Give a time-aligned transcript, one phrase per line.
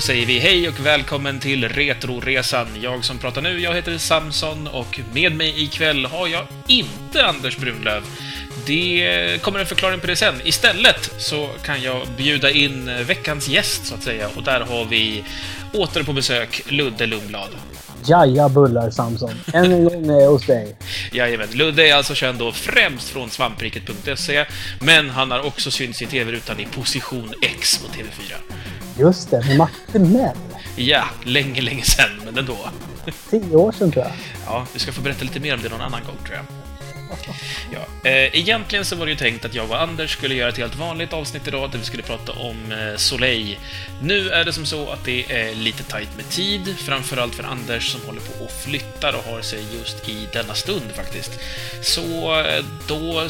[0.00, 2.68] Då säger vi hej och välkommen till Retroresan.
[2.80, 7.56] Jag som pratar nu, jag heter Samson och med mig ikväll har jag inte Anders
[7.56, 8.02] Brunlöv.
[8.66, 10.34] Det kommer en förklaring på det sen.
[10.44, 15.24] Istället så kan jag bjuda in veckans gäst, så att säga, och där har vi
[15.72, 17.50] åter på besök Ludde Lundblad.
[18.08, 19.30] Jaja bullar Samson.
[19.52, 20.76] Än en gång är jag hos dig.
[21.12, 21.48] Jajamän.
[21.52, 24.46] Ludde är alltså känd då främst från svampriket.se,
[24.80, 28.34] men han har också synts i TV-rutan i Position X på TV4.
[28.98, 30.36] Just det, med Matte Mell.
[30.76, 32.56] Ja, länge, länge sen, men ändå.
[33.30, 34.12] Tio år sedan tror jag.
[34.46, 36.44] Ja, vi ska få berätta lite mer om det någon annan gång, tror jag.
[37.72, 40.58] Ja, eh, egentligen så var det ju tänkt att jag och Anders skulle göra ett
[40.58, 43.58] helt vanligt avsnitt idag där vi skulle prata om eh, Soleil.
[44.02, 47.92] Nu är det som så att det är lite tajt med tid, framförallt för Anders
[47.92, 51.40] som håller på och flyttar och har sig just i denna stund faktiskt.
[51.82, 53.28] Så eh, då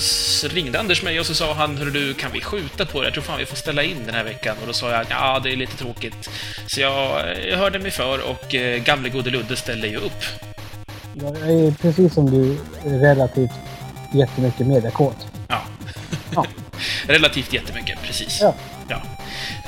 [0.48, 3.06] ringde Anders mig och så sa han, hörru du, kan vi skjuta på det?
[3.06, 4.56] Jag tror fan vi får ställa in den här veckan.
[4.60, 6.30] Och då sa jag, ja, det är lite tråkigt.
[6.66, 10.49] Så jag, eh, jag hörde mig för och eh, gamle gode Ludde ställde ju upp.
[11.14, 13.50] Jag är precis som du relativt
[14.14, 15.16] jättemycket mediakåt.
[15.48, 15.60] Ja.
[16.34, 16.44] Ja.
[17.06, 18.38] Relativt jättemycket, precis.
[18.40, 18.54] Ja.
[18.88, 19.02] Ja.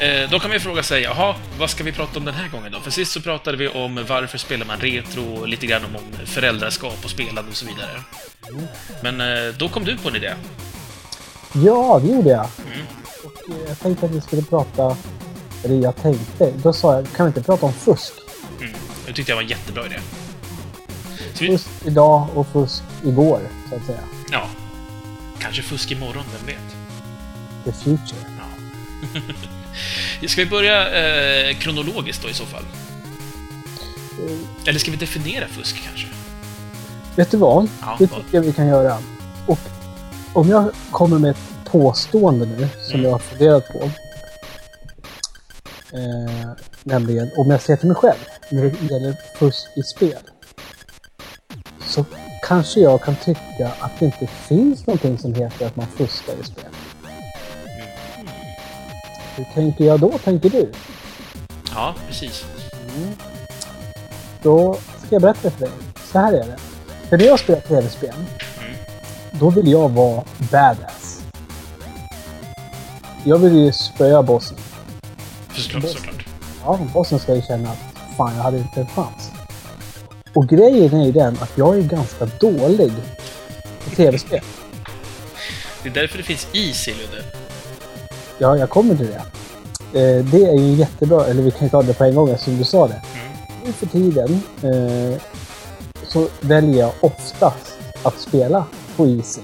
[0.04, 2.72] Eh, Då kan vi fråga sig, jaha, vad ska vi prata om den här gången
[2.72, 2.80] då?
[2.80, 7.04] För sist så pratade vi om varför spelar man retro, och lite grann om, föräldraskap
[7.04, 8.00] och spelande och så vidare.
[9.02, 10.32] Men eh, då kom du på en idé.
[11.52, 12.46] Ja, det gjorde jag.
[12.72, 12.86] Mm.
[13.24, 14.96] Och eh, jag tänkte att vi skulle prata...
[15.64, 16.52] Eller jag tänkte.
[16.62, 18.12] Då sa jag, kan vi inte prata om fusk?
[18.60, 18.72] Mm.
[19.06, 19.98] Det tyckte jag var en jättebra idé.
[21.34, 24.00] Fusk idag och fusk igår, så att säga.
[24.30, 24.42] ja.
[25.38, 26.75] Kanske fusk imorgon, vem vet?
[27.64, 28.20] The future.
[28.38, 29.20] Ja.
[30.28, 30.88] Ska vi börja
[31.50, 32.62] eh, kronologiskt då i så fall?
[34.28, 36.06] Eh, Eller ska vi definiera fusk kanske?
[37.16, 37.69] Vet du vad?
[37.81, 38.99] Ja, Det tycker jag vi kan göra.
[39.47, 39.59] Och
[40.32, 43.04] om jag kommer med ett påstående nu som Mm.
[43.04, 43.91] jag har funderat på.
[45.97, 46.50] Eh,
[46.82, 48.19] nämligen om jag ser till mig själv
[48.50, 50.19] när det gäller fusk i spel.
[51.94, 52.04] Så
[52.42, 56.44] kanske jag kan tycka att det inte finns någonting som heter att man fuskar i
[56.44, 56.64] spel.
[59.36, 60.72] Hur tänker jag då, tänker du?
[61.75, 62.44] Ja, precis.
[62.97, 63.12] Mm.
[64.42, 65.70] Då ska jag berätta för dig.
[66.12, 66.56] Så här är det.
[67.08, 68.75] För när jag spelar tv-spel, Mm.
[69.32, 71.22] då vill jag vara badass.
[73.25, 74.56] Jag vill ju spöa bossen.
[75.52, 76.26] Såklart, såklart.
[76.64, 77.78] Ja, bossen ska ju känna att
[78.16, 79.31] fan, jag hade inte en chans.
[80.34, 82.93] Och grejen är ju den att jag är ganska dålig
[83.84, 84.41] på tv-spel.
[85.82, 87.25] Det är därför det finns is i Ludde.
[88.38, 89.22] Ja, jag kommer till det.
[90.00, 92.56] Eh, det är ju jättebra, eller vi kan ju ta det på en gång eftersom
[92.56, 92.94] du sa det.
[92.94, 93.32] Mm.
[93.65, 95.20] Nu för tiden eh,
[96.09, 98.64] så väljer jag oftast att spela
[98.97, 99.41] på Easy.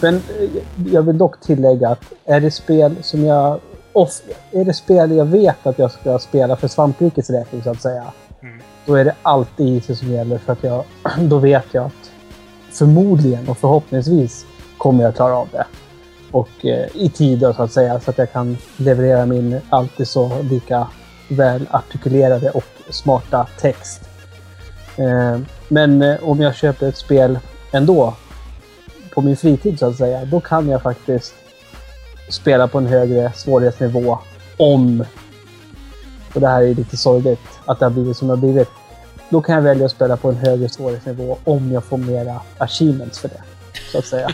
[0.00, 0.50] Men eh,
[0.92, 3.60] jag vill dock tillägga att är det spel som jag...
[3.92, 4.20] Off,
[4.52, 8.12] är det spel jag vet att jag ska spela för svamprikets räkning så att säga.
[8.86, 10.84] Då är det alltid Easy som gäller för att jag...
[11.28, 12.10] Då vet jag att
[12.70, 14.46] förmodligen och förhoppningsvis
[14.78, 15.66] kommer jag klara av det.
[16.30, 20.08] Och eh, i tid då, så att säga så att jag kan leverera min alltid
[20.08, 20.88] så lika
[21.28, 24.00] väl artikulerade och smarta text.
[24.96, 27.38] Eh, men eh, om jag köper ett spel
[27.72, 28.14] ändå
[29.14, 31.34] på min fritid så att säga, då kan jag faktiskt
[32.30, 34.18] spela på en högre svårighetsnivå
[34.56, 35.04] om,
[36.36, 38.68] och det här är lite sorgligt att det har blivit som det har blivit,
[39.30, 43.18] då kan jag välja att spela på en högre svårighetsnivå om jag får mera achievements
[43.18, 43.42] för det.
[43.92, 44.30] Så att säga.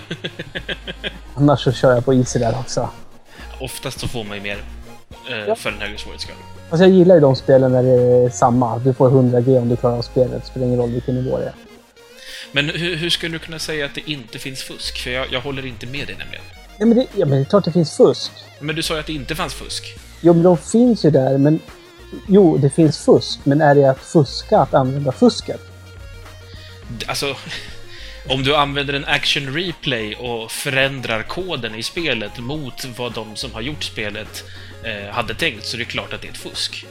[1.34, 2.88] Annars så kör jag på easy där också.
[3.60, 4.64] Oftast så får man ju mer
[5.30, 5.54] eh, Ja.
[5.54, 6.36] för en högre svårighetsgrad.
[6.70, 8.78] Fast jag gillar ju de spelen när det är samma.
[8.78, 10.40] Du får 100G om du klarar av spelet.
[10.40, 11.52] Det spelar ingen roll vilken nivå det är.
[12.52, 14.98] Men hur, hur skulle du kunna säga att det inte finns fusk?
[15.04, 16.44] För jag, jag håller inte med dig nämligen.
[16.78, 18.32] Ja men, det, ja, men det är klart det finns fusk.
[18.60, 19.84] Men du sa ju att det inte fanns fusk.
[20.20, 21.60] Jo, men de finns ju där, men...
[22.26, 25.60] Jo, det finns fusk, men är det att fuska att använda fusket?
[27.06, 27.36] Alltså,
[28.28, 33.52] om du använder en action replay och förändrar koden i spelet mot vad de som
[33.52, 34.44] har gjort spelet
[34.84, 36.86] eh, hade tänkt, så är det klart att det är ett fusk.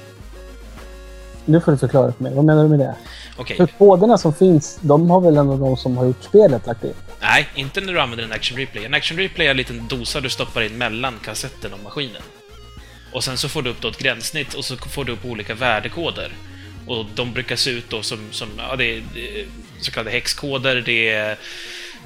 [1.46, 2.34] Nu får du förklara för mig.
[2.36, 2.96] Vad menar du med det?
[3.38, 3.58] Okej.
[3.58, 6.94] För koderna som finns, de har väl ändå de som har gjort spelet lagt in?
[7.22, 8.86] Nej, inte när du använder en action replay.
[8.86, 12.22] En action replay är en liten dosa du stoppar in mellan kassetten och maskinen.
[13.12, 15.56] Och sen så får du upp då ett gränssnitt och så får du upp olika
[15.56, 16.31] värdekoder.
[16.88, 19.04] Och de brukar se ut då som, som ja, det är
[19.81, 21.38] så kallade häxkoder, det är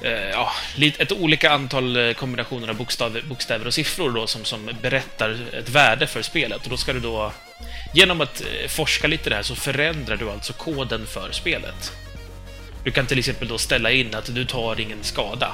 [0.02, 0.52] eh, ja,
[0.98, 5.68] ett olika antal eh, kombinationer av bokstäver, bokstäver och siffror då som, som berättar ett
[5.68, 6.64] värde för spelet.
[6.64, 7.32] Och då ska du då,
[7.94, 11.92] genom att eh, forska lite där så förändrar du alltså koden för spelet.
[12.84, 15.52] Du kan till exempel då ställa in att du tar ingen skada.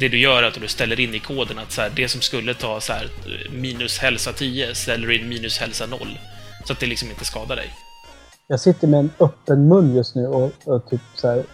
[0.00, 2.20] Det du gör är att du ställer in i koden att så här, det som
[2.20, 3.10] skulle ta så här,
[3.50, 5.98] minus hälsa 10 ställer in minus hälsa 0.
[6.64, 7.70] Så att det liksom inte skadar dig.
[8.46, 11.44] Jag sitter med en öppen mun just nu och, och typ så här,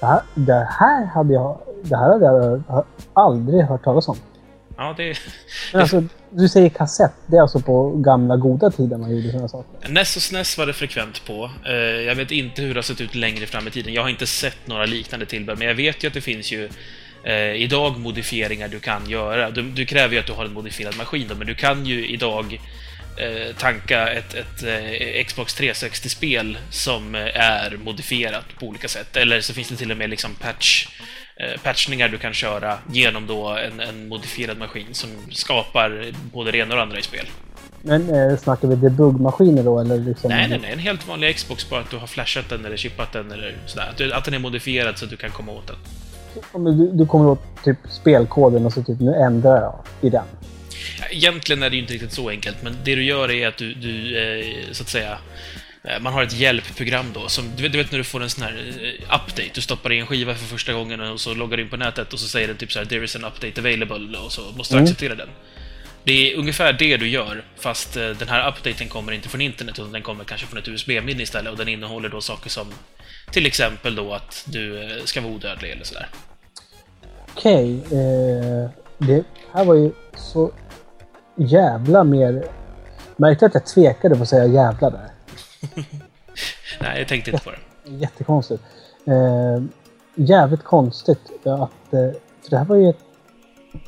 [0.00, 4.16] det här, det här hade jag, det här hade jag aldrig hört talas om.
[4.76, 5.16] Ja, det...
[5.72, 7.12] Men alltså, du säger kassett.
[7.26, 9.88] Det är alltså på gamla goda tiden man gjorde sådana saker?
[9.88, 11.50] NES och SNES var det frekvent på.
[11.66, 13.92] Eh, jag vet inte hur det har sett ut längre fram i tiden.
[13.92, 16.68] Jag har inte sett några liknande tillbehör, men jag vet ju att det finns ju
[17.24, 19.50] eh, idag modifieringar du kan göra.
[19.50, 22.08] Du, du, kräver ju att du har en modifierad maskin då, men du kan ju
[22.08, 22.60] idag
[23.16, 29.16] eh, tanka ett, ett eh, Xbox 360-spel som eh, är modifierat på olika sätt.
[29.16, 30.86] Eller så finns det till och med liksom patch
[31.36, 36.58] Eh, patchningar du kan köra genom då en, en modifierad maskin som skapar både det
[36.58, 37.26] ena och det andra i spel.
[37.82, 39.98] Men eh, snackar vi debuggmaskiner då eller?
[39.98, 40.30] Liksom...
[40.30, 40.72] Nej, nej, nej.
[40.72, 43.88] En helt vanlig Xbox, bara att du har flashat den eller chippat den eller sådär.
[43.90, 45.76] Att, du, att den är modifierad så att du kan komma åt den.
[46.52, 50.24] Du, du kommer åt typ spelkoden och så typ nu ändrar jag i den.
[51.10, 53.74] Egentligen är det ju inte riktigt så enkelt, men det du gör är att du,
[53.74, 55.18] du eh, så att säga,
[55.84, 58.30] Eh, man har ett hjälpprogram då, som, du vet, du vet när du får en
[58.30, 61.56] sån här eh, update, du stoppar i en skiva för första gången och så loggar
[61.56, 63.60] du in på nätet och så säger den typ så här “There is an update
[63.60, 64.84] available” och så måste du mm.
[64.84, 65.28] acceptera den.
[66.04, 69.92] Det är ungefär det du gör, fast den här updaten kommer inte från internet utan
[69.92, 72.66] den kommer kanske från ett USB-minne istället och den innehåller då saker som
[73.32, 76.08] till exempel då att du ska vara odödlig eller sådär.
[77.32, 80.50] Okej, okay, eh, det här var ju så
[81.36, 82.44] jävla mer...
[83.16, 85.08] Märkte att jag tvekade på att säga jävla där.
[86.80, 87.90] Nej, jag tänkte inte på det.
[87.90, 88.62] Jättekonstigt.
[89.06, 89.62] Eh,
[90.14, 91.94] jävligt konstigt att...
[91.94, 92.10] Eh,
[92.42, 93.04] för det här var ju ett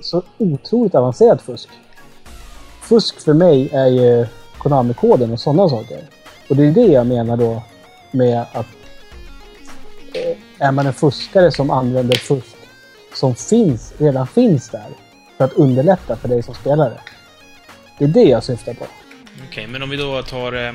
[0.00, 1.68] så otroligt avancerat fusk.
[2.80, 4.26] Fusk för mig är ju
[4.58, 6.08] Konami-koden och sådana saker.
[6.48, 7.62] Och det är det jag menar då
[8.10, 8.73] med att eh,
[10.58, 12.56] är man en fuskare som använder fusk
[13.14, 14.88] som finns, redan finns där
[15.36, 17.00] för att underlätta för dig som spelare.
[17.98, 18.84] Det är det jag syftar på.
[18.84, 20.72] Okej, okay, men om vi då tar eh,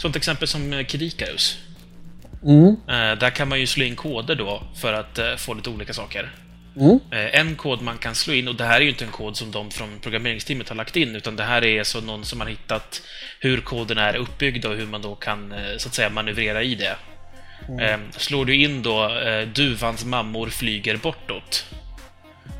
[0.00, 1.58] Sånt exempel som eh, Kid Icarus.
[2.44, 2.66] Mm.
[2.68, 5.92] Eh, där kan man ju slå in koder då för att eh, få lite olika
[5.92, 6.32] saker.
[6.76, 6.98] Mm.
[7.10, 9.50] En kod man kan slå in, och det här är ju inte en kod som
[9.50, 13.02] de från programmeringsteamet har lagt in, utan det här är så någon som har hittat
[13.40, 16.96] hur koden är uppbyggd och hur man då kan så att säga manövrera i det.
[17.68, 18.00] Mm.
[18.10, 19.10] Slår du in då
[19.54, 21.64] duvans mammor flyger bortåt,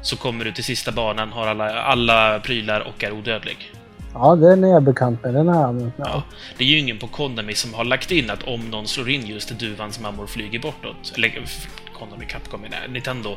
[0.02, 3.72] så kommer du till sista banan, har alla, alla prylar och är odödlig.
[4.14, 5.34] Ja, den är jag bekant med.
[5.34, 6.22] Den har jag använt ja,
[6.58, 9.26] Det är ju ingen på Konami som har lagt in att om någon slår in
[9.26, 11.12] just duvans mammor flyger bortåt.
[11.16, 11.28] Eller
[12.00, 13.30] Konami, Capcom, nej, Nintendo.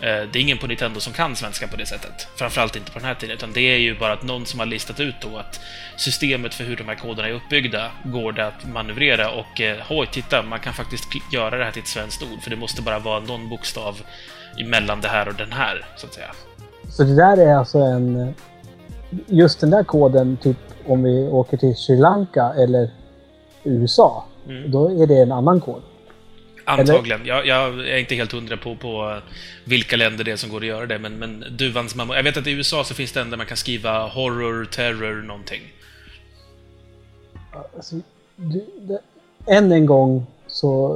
[0.00, 2.28] Eh, det är ingen på Nintendo som kan svenska på det sättet.
[2.36, 4.66] Framförallt inte på den här tiden, utan det är ju bara att någon som har
[4.66, 5.60] listat ut då att
[5.96, 10.08] systemet för hur de här koderna är uppbyggda går det att manövrera och eh, oj,
[10.12, 12.98] titta, man kan faktiskt göra det här till ett svenskt ord, för det måste bara
[12.98, 13.96] vara någon bokstav
[14.60, 16.30] emellan det här och den här, så att säga.
[16.90, 18.34] Så det där är alltså en
[19.26, 20.56] just den där koden, typ
[20.86, 22.90] om vi åker till Sri Lanka eller
[23.64, 24.70] USA, mm.
[24.70, 25.82] då är det en annan kod.
[26.68, 27.26] Antagligen.
[27.26, 29.20] Jag, jag, är inte helt hundra på, på
[29.64, 32.16] vilka länder det är som går att göra det, men, men duvans mamma...
[32.16, 35.22] Jag vet att i USA så finns det en där man kan skriva horror, terror,
[35.22, 35.62] någonting.
[37.76, 37.96] Alltså,
[38.36, 39.00] du, det,
[39.46, 40.94] än en gång så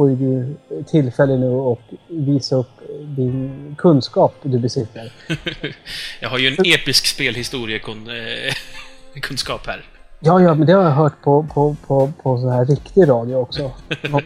[0.00, 5.12] får du tillfälle nu att visa upp din kunskap du besitter.
[6.20, 9.84] jag har ju en episk spelhistoriekunskap här.
[10.22, 13.34] Ja, ja, men det har jag hört på, på, på, på så här riktig radio
[13.34, 13.70] också.
[14.10, 14.20] Nå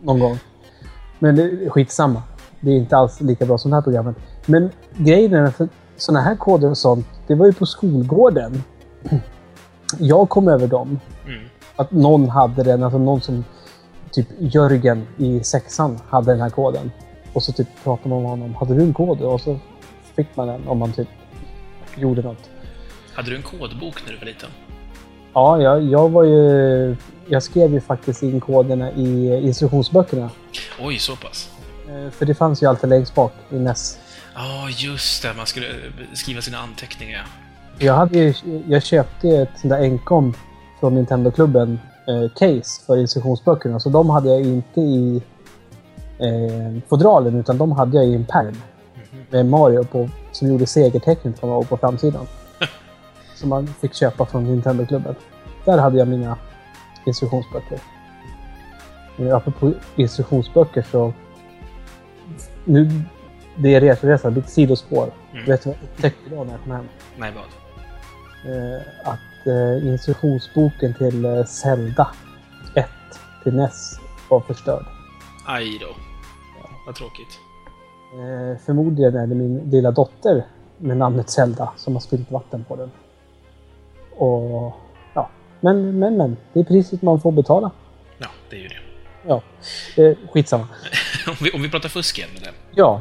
[0.00, 0.38] någon gång.
[1.18, 2.22] Men det är skitsamma.
[2.60, 4.16] Det är inte alls lika bra som det här programmet.
[4.46, 5.60] Men grejen är att
[5.96, 8.62] sådana här koder och sånt, det var ju på skolgården.
[9.98, 11.00] Jag kom över dem.
[11.26, 11.44] Mm.
[11.76, 13.44] Att någon hade den, alltså någon som
[14.10, 16.90] typ Jörgen i sexan hade den här koden.
[17.32, 18.54] Och så typ pratade man med honom.
[18.54, 19.20] Hade du en kod?
[19.20, 19.58] Och så
[20.16, 21.08] fick man den om man typ
[21.96, 22.50] gjorde något.
[23.14, 24.50] Hade du en kodbok när du var liten?
[25.36, 26.96] Ja, jag, jag var ju...
[27.28, 30.30] Jag skrev ju faktiskt in koderna i instruktionsböckerna.
[30.80, 31.50] Oj, så pass?
[31.88, 33.98] Eh, för det fanns ju alltid längst bak i NES.
[34.34, 35.34] Ja, oh, just det.
[35.36, 35.66] Man skulle
[36.14, 37.26] skriva sina anteckningar.
[37.78, 38.34] Jag, hade ju,
[38.68, 40.34] jag köpte ett sånt där enkom
[40.80, 43.80] från Nintendo-klubben eh, case för instruktionsböckerna.
[43.80, 45.22] Så de hade jag inte i
[46.18, 48.46] eh, fodralen utan de hade jag i en pärm.
[48.46, 48.58] Mm
[48.94, 49.24] -hmm.
[49.30, 52.26] Med Mario på, som gjorde segertecknet på, på framsidan.
[53.36, 55.14] Som man fick köpa från Nintendo-klubben.
[55.64, 56.38] Där hade jag mina
[57.06, 57.80] instruktionsböcker.
[59.16, 61.12] Men apropå instruktionsböcker så...
[62.64, 62.90] Nu,
[63.56, 65.10] det är resoresa, lite sidospår.
[65.32, 65.44] Mm.
[65.46, 66.88] Vet du vad jag upptäckte idag när jag kom hem?
[67.16, 67.44] Nej, vad?
[68.52, 72.08] Eh, att eh, instruktionsboken till eh, Zelda
[72.74, 72.86] 1
[73.42, 74.84] till NES var förstörd.
[75.46, 75.86] Aj då.
[76.62, 76.70] Ja.
[76.86, 77.40] Vad tråkigt.
[78.12, 80.44] Eh, förmodligen är det min lilla dotter
[80.78, 82.90] med namnet Zelda som har spillt vatten på den.
[84.16, 84.72] Och
[85.14, 85.28] ja,
[85.60, 86.36] men, men, men.
[86.52, 87.70] Det är priset man får betala.
[88.18, 88.74] Ja, det är ju det.
[89.26, 89.42] Ja,
[89.96, 90.68] eh, skitsamma.
[91.26, 92.50] om, vi, om vi pratar fusk igen med det.
[92.74, 93.00] Ja,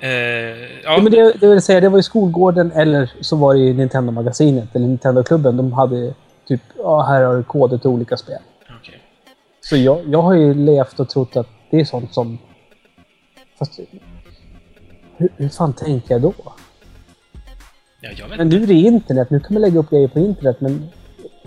[0.00, 0.66] Eh, ja.
[0.84, 3.72] ja, men det, det vill säga det var i skolgården eller så var det i
[3.72, 5.56] Nintendo-magasinet eller Nintendo-klubben.
[5.56, 6.14] De hade
[6.48, 8.38] typ, ja här har du koder till olika spel.
[8.80, 9.00] okej.
[9.60, 12.38] Så jag, jag har ju levt och trott att det är sånt som...
[13.58, 13.80] Fast...
[15.16, 16.32] Hur, hur fan tänker jag då?
[18.18, 20.88] Ja, Men nu är det internet, nu kan man lägga upp grejer på internet men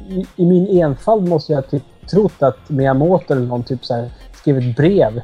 [0.09, 4.09] i, i min enfald måste jag typ trott att Miyamoto eller någon typ så här
[4.33, 5.21] skrivit brev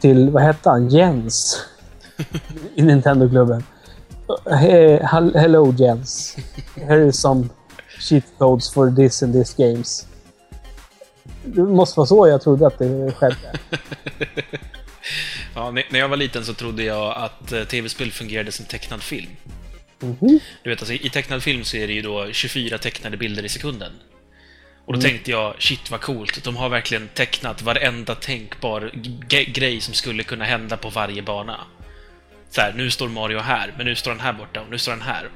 [0.00, 1.64] till, vad hette han, Jens
[2.74, 3.64] i Nintendo-klubben.
[4.50, 6.36] Hey, hel- hello Jens.
[6.76, 7.48] Here is some
[7.98, 10.06] cheat codes for this and this games.
[11.44, 13.36] Det måste vara så jag trodde att det skedde.
[15.54, 19.02] Ja, när när jag var liten så trodde jag att eh, tv-spel fungerade som tecknad
[19.02, 19.30] film.
[20.02, 20.40] Mhm.
[20.62, 23.48] Du vet, alltså, i tecknad film så är det ju då 24 tecknade bilder i
[23.48, 23.92] sekunden.
[24.84, 28.90] Och då tänkte jag, shit vad coolt, de har verkligen tecknat varenda tänkbar
[29.28, 31.60] grej som skulle kunna hända på varje bana.
[32.50, 34.92] Så här, nu står Mario här, men nu står han här borta och nu står
[34.92, 35.28] han här.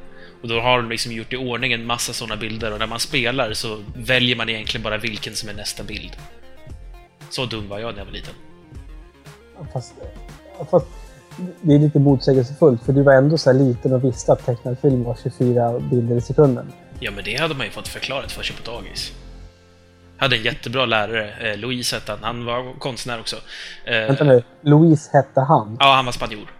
[0.43, 3.01] Och då har de liksom gjort i ordning en massa sådana bilder och när man
[3.01, 6.17] spelar så väljer man egentligen bara vilken som är nästa bild.
[7.31, 8.35] Så dum var jag när jag var liten.
[9.73, 9.95] Fast,
[10.71, 10.87] fast
[11.62, 14.78] det är lite motsägelsefullt för du var ändå så här liten och visste att tecknad
[14.78, 16.73] film var 24 bilder i sekunden.
[17.00, 19.12] Ja, men det hade man ju fått förklarat för sig på dagis.
[20.16, 22.23] Jag hade en jättebra lärare, eh, Louise hette han.
[22.23, 23.37] Han var konstnär också.
[23.85, 25.76] Eh, Vänta nu, Louise hette han?
[25.81, 26.50] Ja, han var spanjor.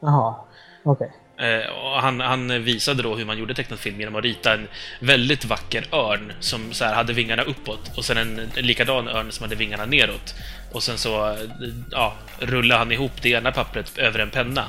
[0.00, 0.34] Jaha,
[0.84, 1.12] okej.
[1.40, 4.68] Eh, han, han visade då hur man gjorde tecknad film genom att rita en
[5.00, 9.32] väldigt vacker örn som så här hade vingarna uppåt och sen en, en likadan örn
[9.32, 10.34] som hade vingarna neråt.
[10.72, 11.38] Och sen så eh,
[11.90, 14.64] ja, rullade han ihop det ena pappret över en penna.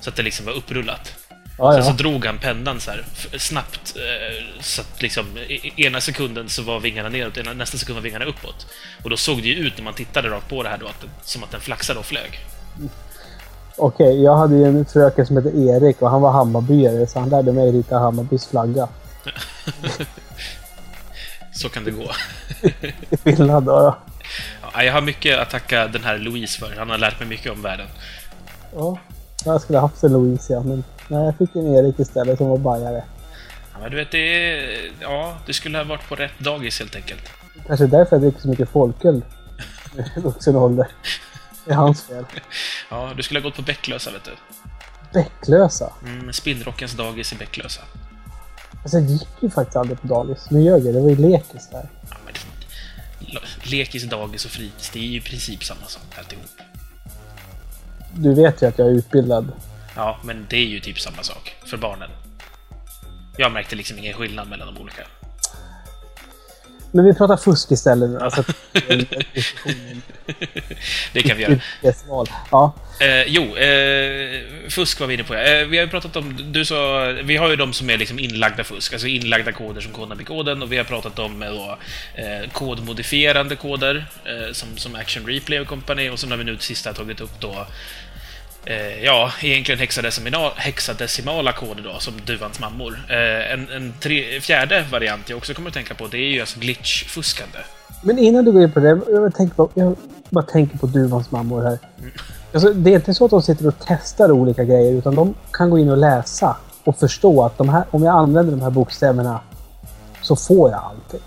[0.00, 1.14] Så att det liksom var upprullat.
[1.58, 1.94] Ja, Sen så ja.
[1.94, 3.04] drog han pennan så här
[3.38, 3.96] snabbt.
[3.96, 5.26] Eh, så att liksom
[5.76, 8.66] ena sekunden så var vingarna neråt, nästa sekund var vingarna uppåt.
[9.02, 11.04] Och då såg det ju ut när man tittade rakt på det här då, att,
[11.24, 12.40] som att den flaxade och flög.
[13.78, 17.28] Okej, jag hade ju en fröken som hette Erik och han var Hammarbyare så han
[17.28, 18.88] lärde mig rita Hammarbys flagga.
[21.52, 22.10] Så kan det gå.
[23.24, 23.80] Skillnad då.
[23.80, 23.96] då.
[24.72, 26.74] Ja, jag har mycket att tacka den här Louise för.
[26.78, 27.86] Han har lärt mig mycket om världen.
[28.74, 28.98] Ja,
[29.44, 32.58] jag skulle haft en Louise ja, men nej, jag fick en Erik istället som var
[32.58, 33.04] bajare.
[33.72, 34.92] Ja, men du vet, det är...
[35.00, 37.22] Ja, du skulle ha varit på rätt dagis helt enkelt.
[37.66, 39.22] Kanske därför jag dricker så mycket folköl
[40.16, 40.86] i vuxen ålder.
[41.66, 42.24] Det är hans fel.
[42.90, 44.30] Ja, du skulle ha gått på Bäcklösa, vet du.
[45.12, 45.92] Bäcklösa.
[46.04, 47.80] Mm, Spinnrockens dagis i Bäcklösa.
[48.82, 50.46] Alltså jag gick ju faktiskt aldrig på dagis.
[50.50, 51.88] Nu ljög jag, det var ju lekis där.
[52.10, 56.44] Ja, men det- lekis, dagis och fritids, det är ju i princip samma sak alltihop.
[58.14, 59.52] Du vet ju att jag är utbildad.
[59.96, 62.10] Ja, men det är ju typ samma sak för barnen.
[63.36, 65.02] Jag märkte liksom ingen skillnad mellan de olika.
[66.96, 68.18] Men vi pratar fusk istället nu.
[68.18, 68.44] Alltså,
[71.12, 71.60] Det kan vi göra.
[72.50, 75.34] Ja, Eh, jo, eh, fusk var vi inne på.
[75.34, 78.18] Eh, vi har ju pratat om, du sa, vi har ju de som är liksom
[78.18, 81.78] inlagda fusk, alltså inlagda koder som Konami-koden och vi har pratat om eh, då,
[82.14, 86.58] eh, kodmodifierande koder eh, som, som Action Replay och Company och sen har vi nu
[86.58, 87.66] sista tagit upp då
[88.68, 93.00] Eh, ja, egentligen hexadecimala, hexadecimala koder då, som Duvans mammor.
[93.08, 96.40] Eh, en en tre, fjärde variant jag också kommer att tänka på, det är ju
[96.40, 97.58] alltså glitchfuskande.
[98.02, 99.96] Men innan du går in på det, jag, tänker på, jag
[100.30, 101.78] bara tänker på Duvans mammor här.
[102.52, 105.70] Alltså, det är inte så att de sitter och testar olika grejer, utan de kan
[105.70, 109.40] gå in och läsa och förstå att här, om jag använder de här bokstäverna
[110.22, 111.20] så får jag allting.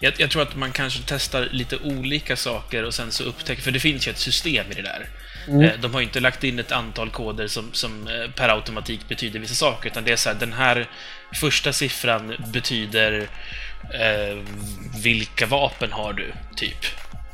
[0.00, 3.62] Jag, jag tror att man kanske testar lite olika saker och sen så upptäcker...
[3.62, 5.08] För det finns ju ett system i det där.
[5.48, 9.40] Eh, De har inte lagt in ett antal koder som, som eh, per automatik betyder
[9.40, 10.86] vissa saker, utan det är så här, den här
[11.34, 13.28] första siffran betyder
[13.94, 14.38] eh,
[15.02, 16.86] vilka vapen har du, typ.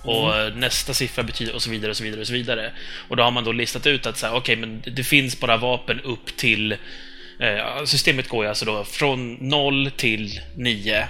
[0.03, 2.73] Och eh, nästa siffra betyder och så vidare och så vidare och så vidare.
[3.09, 5.57] Och då har man då listat ut att så här, okej, men det finns bara
[5.57, 6.77] vapen upp till
[7.41, 11.09] Eh, systemet går ju alltså då från 0 till 9.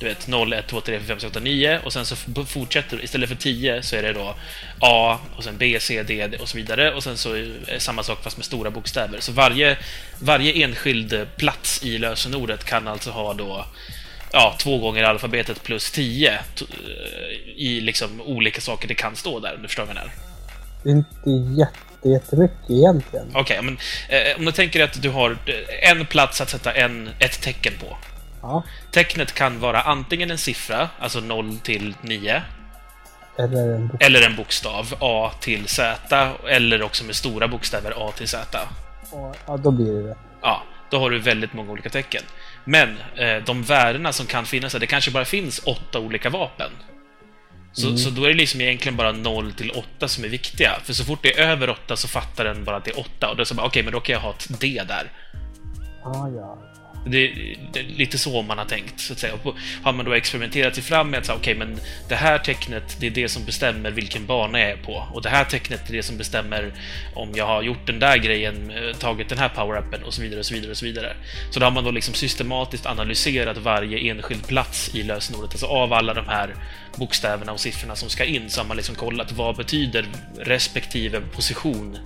[0.00, 3.04] Du vet 0, 1, 2, 3, 4, 5, 6, 8, 9 och sen så fortsätter
[3.04, 4.34] istället för 10 så är det då
[4.80, 8.02] A och sen B, C, D och så vidare och sen så är det samma
[8.02, 9.20] sak fast med stora bokstäver.
[9.20, 9.76] Så varje,
[10.18, 13.64] varje enskild plats i lösenordet kan alltså ha då
[14.32, 19.40] ja, två gånger alfabetet plus 10 t- eh, i liksom olika saker det kan stå
[19.40, 20.12] där, om du förstår vad jag menar.
[20.84, 23.26] Inte jätte, jättemycket egentligen.
[23.34, 23.78] Okej, men
[24.08, 27.72] eh, om du tänker att du har eh, en plats att sätta en, ett tecken
[27.80, 27.96] på.
[28.42, 28.62] Ja.
[28.90, 32.42] Tecknet kan vara antingen en siffra, alltså 0 till 9.
[33.38, 34.06] Eller en bokstav.
[34.06, 38.58] Eller en bokstav, A till Z, eller också med stora bokstäver A till Z.
[39.46, 40.16] Ja, då blir det det.
[40.42, 42.22] Ja, då har du väldigt många olika tecken.
[42.64, 46.70] Men eh, de värdena som kan finnas där, det kanske bara finns åtta olika vapen.
[47.72, 47.98] Så, Mm.
[47.98, 50.78] så då är det liksom egentligen bara 0 till 8 som är viktiga.
[50.84, 53.08] För så fort det är över 8 så fattar den bara att det är 8.
[53.10, 55.12] Och då är det så bara, okej, men då kan jag ha ett D där.
[56.04, 56.58] Ja, ja.
[57.10, 57.32] Det,
[57.72, 59.32] det är lite så man har tänkt, så att säga.
[59.42, 62.96] Och har man då experimenterat sig fram med att säga, okay, men det här tecknet,
[63.00, 65.08] det är det som bestämmer vilken bana jag är på.
[65.12, 66.72] Och det här tecknet är det som bestämmer
[67.14, 70.38] om jag har gjort den där grejen, eh, tagit den här power-upen och så vidare,
[70.40, 71.16] och så vidare, och så vidare.
[71.50, 75.50] Så då har man då liksom systematiskt analyserat varje enskild plats i lösenordet.
[75.50, 76.54] Alltså av alla de här
[76.96, 80.06] bokstäverna och siffrorna som ska in, så har man liksom kollat vad betyder
[80.38, 81.98] respektive position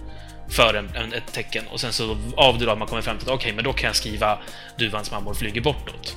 [0.52, 3.28] för en, en, ett tecken och sen så av det då man kommit fram till
[3.28, 4.38] att okej, men då kan jag skriva
[4.78, 6.16] duvans mammor flyger bortåt.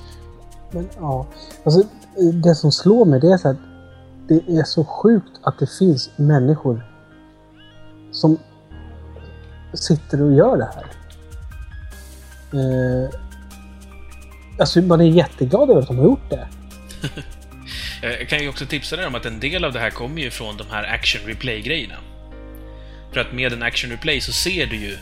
[0.72, 1.28] Men ja,
[1.64, 1.84] alltså
[2.34, 3.58] det som slår mig det är så att
[4.28, 6.84] det är så sjukt att det finns människor
[8.12, 8.38] som
[9.74, 10.86] sitter och gör det här.
[12.54, 13.10] Eh,
[14.60, 16.48] alltså man är jätteglad över att de har gjort det.
[18.20, 20.32] Jag kan ju också tipsa dig om att en del av det här kommer ju
[20.32, 21.96] från de här action replay-grejerna.
[23.16, 24.94] För att med en action replay så ser du ju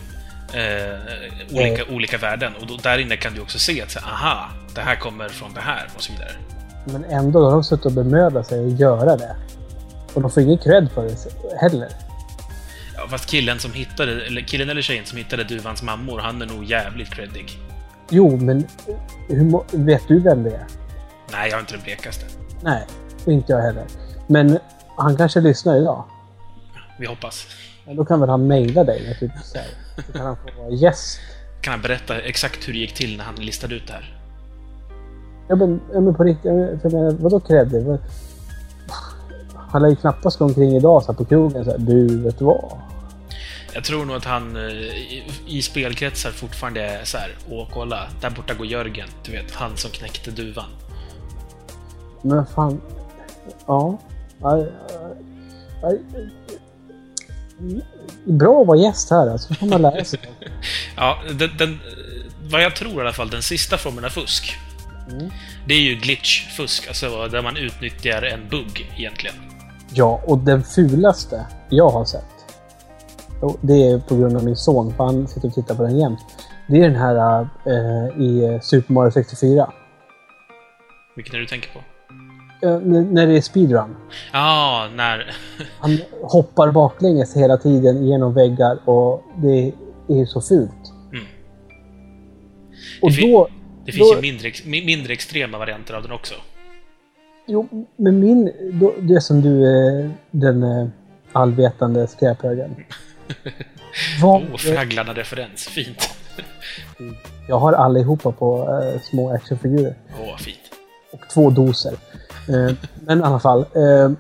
[0.54, 1.00] eh,
[1.54, 4.96] olika, olika värden och då, där inne kan du också se att aha, det här
[4.96, 6.32] kommer från det här och så vidare.
[6.86, 9.36] Men ändå har de suttit och bemödat sig att göra det.
[10.14, 11.18] Och de får ingen cred för det
[11.62, 11.90] heller.
[12.96, 16.46] Ja, fast killen som hittade, eller killen eller tjejen som hittade duvans mammor, han är
[16.46, 17.60] nog jävligt creddig.
[18.10, 18.68] Jo, men
[19.30, 20.66] hur, vet du vem det är?
[21.32, 22.26] Nej, jag har inte den blekaste.
[22.62, 22.86] Nej,
[23.26, 23.86] inte jag heller.
[24.28, 24.60] Men
[24.98, 26.06] han kanske lyssnar idag.
[27.00, 27.48] Vi hoppas.
[27.86, 29.46] Ja, Då kan väl han mejla dig naturligtvis.
[29.52, 29.68] Så, här.
[30.08, 31.20] så kan han få vara gäst.
[31.62, 34.18] Kan han berätta exakt hur det gick till när han listade ut det här?
[35.48, 37.84] Ja men, ja, men på riktigt, jag menar, för jag menar, vadå creddig?
[37.84, 38.00] Vad-
[39.70, 42.72] Han lär ju knappast gå omkring idag så här på krogen såhär Du, vet vad?
[43.74, 48.08] Jag tror nog att han eh, i, i spelkretsar fortfarande är så här, åh kolla,
[48.22, 49.08] där borta går Jörgen.
[49.26, 50.70] Du vet, han som knäckte duvan.
[52.22, 52.82] Men fan.
[53.68, 53.98] Ja.
[54.42, 54.66] ja, ja,
[55.82, 55.90] ja.
[58.26, 59.48] Bra att vara gäst här alltså.
[59.48, 60.20] Så får man lära sig.
[60.96, 61.80] Ja, den, den,
[62.52, 64.58] vad jag tror i alla fall, den sista formen av fusk.
[65.12, 65.32] Mm.
[65.68, 69.36] Det är ju glitch-fusk, alltså där man utnyttjar en bugg egentligen.
[69.94, 72.26] Ja, och den fulaste jag har sett.
[73.62, 76.20] Det är på grund av min son, för han sitter och tittar på den jämt.
[76.68, 79.74] Det är den här eh, i Super Mario 64.
[81.16, 81.80] Vilken är det du tänker på?
[82.64, 83.96] Eh, när det är speedrun.
[84.34, 85.36] Ja, när...
[85.80, 89.74] Han hoppar baklänges hela tiden genom väggar och det
[90.08, 90.72] är så fult.
[91.14, 91.26] Mm.
[93.02, 93.48] Och Det då...
[93.86, 96.34] Det finns Då- ju mindre, mindre extrema varianter av den också.
[97.46, 98.52] Jo, men min...
[98.80, 100.88] Då, det som du är den eh,
[101.32, 102.76] allvetande skräphögen.
[104.22, 105.68] Vad, Oh, fragglarna-referens.
[105.68, 106.10] Fint.
[107.48, 109.96] jag har allihopa på eh, små actionfigurer.
[110.22, 110.58] Åh, fint.
[111.12, 111.94] och två doser.
[112.50, 112.76] Eh,
[113.06, 113.60] men i alla fall.
[113.60, 114.12] Eh,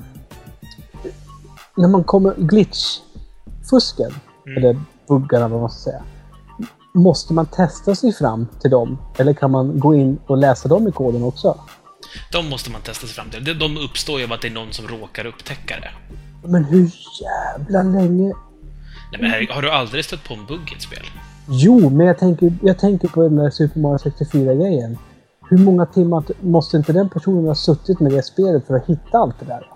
[1.78, 4.12] när man kommer glitch-fusken,
[4.48, 4.58] Mm.
[4.58, 6.04] eller buggarna vad man ska säga.
[6.96, 8.98] Måste man testa sig fram till dem?
[9.18, 11.58] Eller kan man gå in och läsa dem i koden också?
[12.32, 13.60] De måste man testa sig fram till.
[13.60, 15.92] De- uppstår ju av att det är någon som råkar upptäcka det.
[16.48, 18.34] Men hur jävla länge...
[19.12, 21.04] Nej, men här, har du aldrig stött på en bugg i ett spel?
[21.48, 24.98] Jo, men jag tänker, jag tänker på den där Super Mario 64-grejen.
[25.54, 29.18] Hur många timmar måste inte den personen ha suttit med det spelet för att hitta
[29.18, 29.68] allt det där?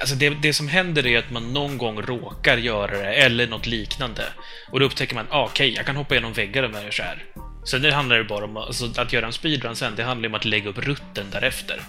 [0.00, 3.66] Alltså det, det som händer är att man någon gång råkar göra det, eller något
[3.66, 4.22] liknande.
[4.70, 7.02] Och då upptäcker man, ah, okej, jag kan hoppa genom väggar om jag gör så
[7.02, 7.24] här.
[7.64, 10.34] Sen det handlar det bara om alltså, att göra en speedrun sen, det handlar om
[10.34, 11.82] att lägga upp rutten därefter.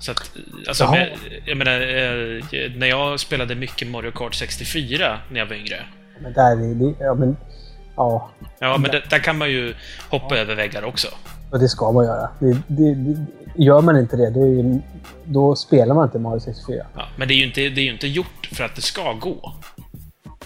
[0.00, 0.32] Så att,
[0.68, 2.42] alltså, med, jag menar, eh,
[2.76, 5.84] när jag spelade mycket Mario Kart 64 när jag var yngre.
[6.20, 7.04] Men där är det...
[7.04, 7.36] Ja, men...
[7.96, 9.74] Ja, Ja, men där, där kan man ju
[10.10, 11.08] hoppa över väggar också.
[11.50, 12.30] Och det ska man göra.
[12.38, 14.80] Det, det, det, gör man inte det, då, är,
[15.24, 16.86] då spelar man inte Mario 64.
[16.94, 19.12] Ja, men det är, ju inte, det är ju inte gjort för att det ska
[19.12, 19.54] gå.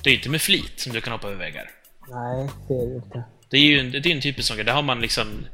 [0.03, 1.71] Det är ju inte med flit som du kan hoppa över väggar.
[2.09, 3.23] Nej, det är det inte.
[3.51, 4.67] Det är ju en, det är en typisk sån grej.
[4.67, 5.47] Där har man liksom...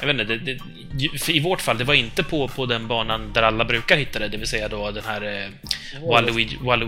[0.00, 0.58] Jag vet inte, det,
[0.92, 4.18] det, I vårt fall, det var inte på, på den banan där alla brukar hitta
[4.18, 5.50] det, det vill säga då den här eh,
[6.08, 6.86] Waluigi, Walu,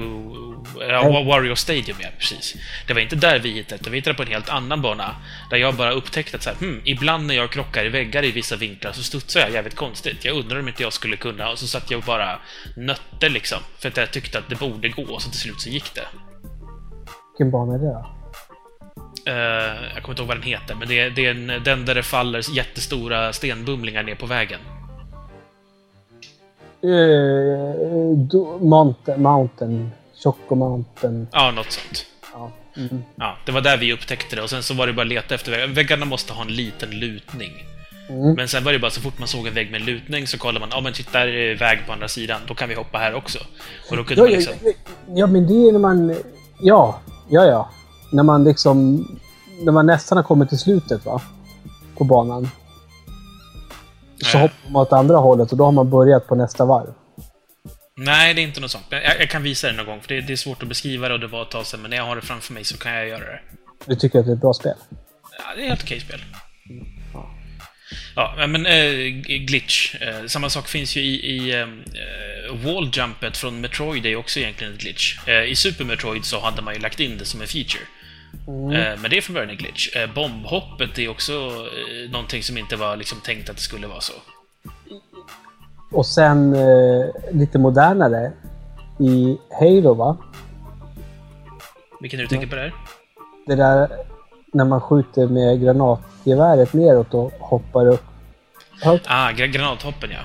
[0.76, 2.54] Wa- Wario Stadium, ja precis.
[2.86, 5.16] Det var inte där vi hittade det, vi hittade på en helt annan bana.
[5.50, 8.30] Där jag bara upptäckte att så här, hmm, ibland när jag krockar i väggar i
[8.30, 10.24] vissa vinklar så studsar jag jävligt konstigt.
[10.24, 12.38] Jag undrar om inte jag skulle kunna, och så satt jag och bara
[12.76, 13.58] nötte liksom.
[13.78, 16.06] För att jag tyckte att det borde gå, och så till slut så gick det.
[17.32, 18.21] Vilken bana är det då?
[19.26, 19.34] Eh,
[19.94, 21.94] jag kommer inte ihåg vad den heter, men det är, det är en, den där
[21.94, 24.60] det faller jättestora stenbumlingar ner på vägen.
[26.84, 29.90] Uh, do, mountain, mountain.
[30.22, 31.28] Choco Mountain.
[31.32, 32.06] Ja, något sånt.
[32.32, 32.50] Ja.
[32.76, 33.04] Mm.
[33.16, 35.34] Ja, det var där vi upptäckte det och sen så var det bara att leta
[35.34, 35.66] efter väggar.
[35.66, 37.52] Väggarna måste ha en liten lutning.
[38.08, 38.34] Mm.
[38.34, 40.38] Men sen var det bara så fort man såg en vägg med en lutning så
[40.38, 42.98] kollade man, ja men titta, där är väg på andra sidan, då kan vi hoppa
[42.98, 43.38] här också.
[43.90, 44.54] Och då kunde Ja, man ja, liksom...
[44.64, 44.72] ja,
[45.14, 46.16] ja, men det är när man...
[46.60, 47.70] Ja, ja, ja.
[48.12, 49.06] När man liksom...
[49.64, 51.22] När man nästan har kommit till slutet, va?
[51.98, 52.48] På banan.
[54.24, 56.94] Så hoppar man åt andra hållet och då har man börjat på nästa varv.
[57.96, 58.84] Nej, det är inte något sånt.
[58.90, 61.14] Jag, jag kan visa det någon gång, för det, det är svårt att beskriva det
[61.14, 62.92] och det var ett tag sedan, men när jag har det framför mig så kan
[62.92, 63.40] jag göra det.
[63.86, 64.74] Du tycker att det är ett bra spel?
[65.38, 66.20] Ja, det är ett helt okej spel.
[68.16, 68.92] Ja, men eh,
[69.46, 69.94] glitch.
[69.94, 71.66] Eh, samma sak finns ju i, i eh,
[72.64, 75.28] walljumpet från Metroid, det är också egentligen ett glitch.
[75.48, 77.82] I Super Metroid så hade man ju lagt in det som en feature.
[78.48, 79.96] Eh, men det är från början en glitch.
[79.96, 84.00] Eh, bombhoppet är också eh, någonting som inte var liksom tänkt att det skulle vara
[84.00, 84.12] så.
[85.90, 86.56] Och sen
[87.32, 88.32] lite modernare.
[89.00, 90.16] I Halo, va?
[92.00, 92.74] Vilken är du tänker på där?
[93.46, 93.88] Det där
[94.52, 98.02] när man skjuter med granatgeväret neråt och hoppar upp
[98.82, 99.06] högt.
[99.08, 100.20] Ah, gra- granathoppen ja.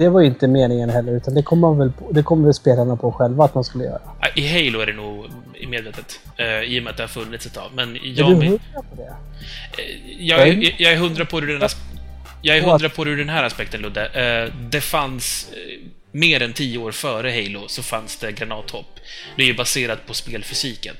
[0.00, 2.54] Det var ju inte meningen heller, utan det kommer, man väl på, det kommer väl
[2.54, 4.00] spelarna på själva att man skulle göra.
[4.34, 5.26] I Halo är det nog
[5.68, 7.70] medvetet, eh, i och med att det har funnits ett tag.
[7.74, 9.14] Men Är jag, du men- hundra på det?
[10.18, 11.76] jag, är- jag är hundra på hur den as-
[12.42, 14.06] jag är hundra på ur den här aspekten, Ludde.
[14.06, 19.00] Eh, det fanns eh, mer än tio år före Halo så fanns det granathopp.
[19.36, 20.94] Det är ju baserat på spelfysiken.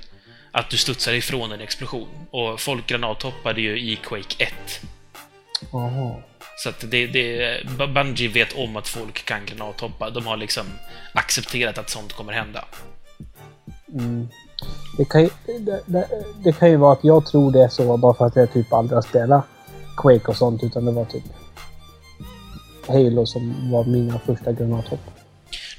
[0.52, 2.08] Att du studsar ifrån en explosion.
[2.30, 4.52] Och folk granathoppade ju i Quake 1.
[5.72, 6.14] Jaha.
[6.62, 10.10] Så att det, det, Bungie vet om att folk kan granathoppa.
[10.10, 10.66] De har liksom
[11.12, 12.64] accepterat att sånt kommer hända.
[13.92, 14.28] Mm.
[14.98, 16.08] Det, kan ju, det, det,
[16.44, 18.72] det kan ju vara att jag tror det är så bara för att jag typ
[18.72, 19.44] aldrig har spelat
[19.96, 21.24] Quake och sånt, utan det var typ
[22.88, 25.00] Halo som var mina första granathopp.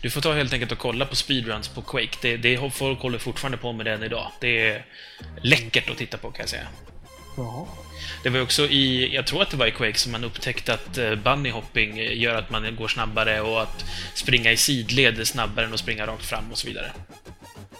[0.02, 2.18] Du får ta helt enkelt och kolla på speedruns på Quake.
[2.22, 4.28] Det, det, folk håller fortfarande på med den idag.
[4.40, 4.86] Det är
[5.42, 6.68] läckert att titta på kan jag säga.
[7.38, 7.66] Jaha.
[8.24, 10.98] Det var också i, jag tror att det var i Quake som man upptäckte att
[10.98, 15.66] eh, bunny hopping gör att man går snabbare och att springa i sidled är snabbare
[15.66, 16.92] än att springa rakt fram och så vidare.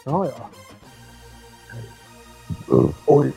[0.06, 0.50] Ja, ja.
[3.06, 3.32] Oj,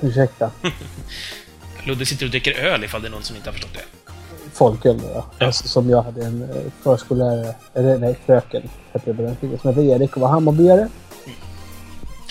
[0.00, 0.50] ursäkta.
[1.84, 4.12] Ludde sitter och dricker öl ifall det är någon som inte har förstått det.
[4.52, 5.26] Folköl då, ja.
[5.38, 5.46] Ja.
[5.46, 9.58] Alltså, som jag hade en eh, förskollärare, eller nej, fröken, hette det på den tiden,
[9.58, 10.88] som hette Erik och var Hammarbyare.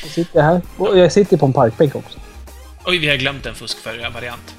[0.02, 0.62] Jag sitter här.
[0.78, 2.20] Och jag sitter på en parkbänk också.
[2.86, 4.56] Oj, vi har glömt en fuskvariant.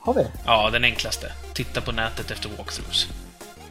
[0.00, 0.26] Har vi?
[0.46, 1.32] Ja, den enklaste.
[1.54, 3.08] Titta på nätet efter walkthroughs.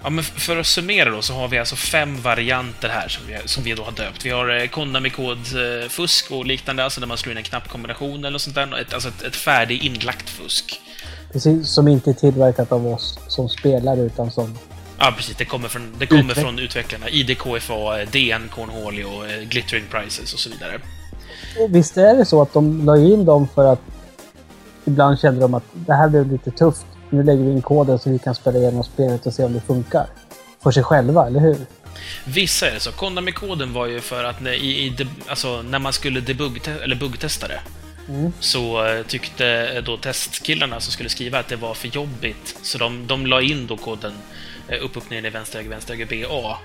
[0.03, 3.37] Ja, men för att summera då så har vi alltså fem varianter här som vi,
[3.45, 4.25] som vi då har döpt.
[4.25, 8.55] Vi har eh, Konami-kod-fusk och liknande, alltså där man slår in en knappkombination eller sånt
[8.55, 8.79] där.
[8.81, 10.81] Ett, alltså ett, ett färdig inlagt fusk.
[11.33, 14.57] Precis, som inte är tillverkat av oss som spelare, utan som...
[14.99, 15.35] Ja, precis.
[15.37, 17.09] Det kommer från, det kommer Utveck- från utvecklarna.
[17.09, 20.79] IDKFA, DN Cornholio, eh, Glittering Prices och så vidare.
[21.59, 23.81] Och visst är det så att de la in dem för att
[24.85, 26.85] ibland kände de att det här blev lite tufft.
[27.09, 29.61] Nu lägger vi in koden så vi kan spela igenom spelet och se om det
[29.61, 30.07] funkar.
[30.63, 31.57] För sig själva, eller hur?
[32.25, 32.91] Vissa är det så.
[32.91, 37.47] Konami-koden var ju för att när, i, i, alltså, när man skulle debug eller buggtesta
[37.47, 37.59] det
[38.09, 38.31] Mm.
[38.39, 42.55] så eh, tyckte eh, då testkillarna som skulle skriva att det var för jobbigt.
[42.61, 44.13] Så de, de la in då koden
[44.67, 46.49] eh, upp, upp, ner, ner, vänster, höger, vänster, höger, BA.
[46.49, 46.57] eh,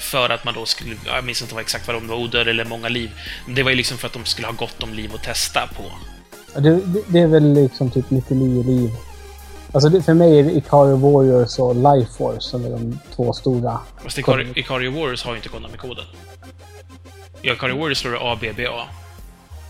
[0.00, 2.64] För att man då skulle, ja, jag minns inte exakt vad de var, odöd eller
[2.64, 3.10] många liv.
[3.48, 5.82] Det var ju liksom för att de skulle ha gott om liv att testa på.
[6.54, 8.90] Ja, Det, det, är väl liksom typ 99 liv.
[9.72, 13.32] Alltså det, för mig är det Ikari Warriors och Life Force som är de två
[13.32, 13.80] stora.
[14.02, 16.04] Fast Ikari, Ikari Warriors har ju inte Konami-koden.
[17.42, 18.86] I Ikari Warriors står det ABBA.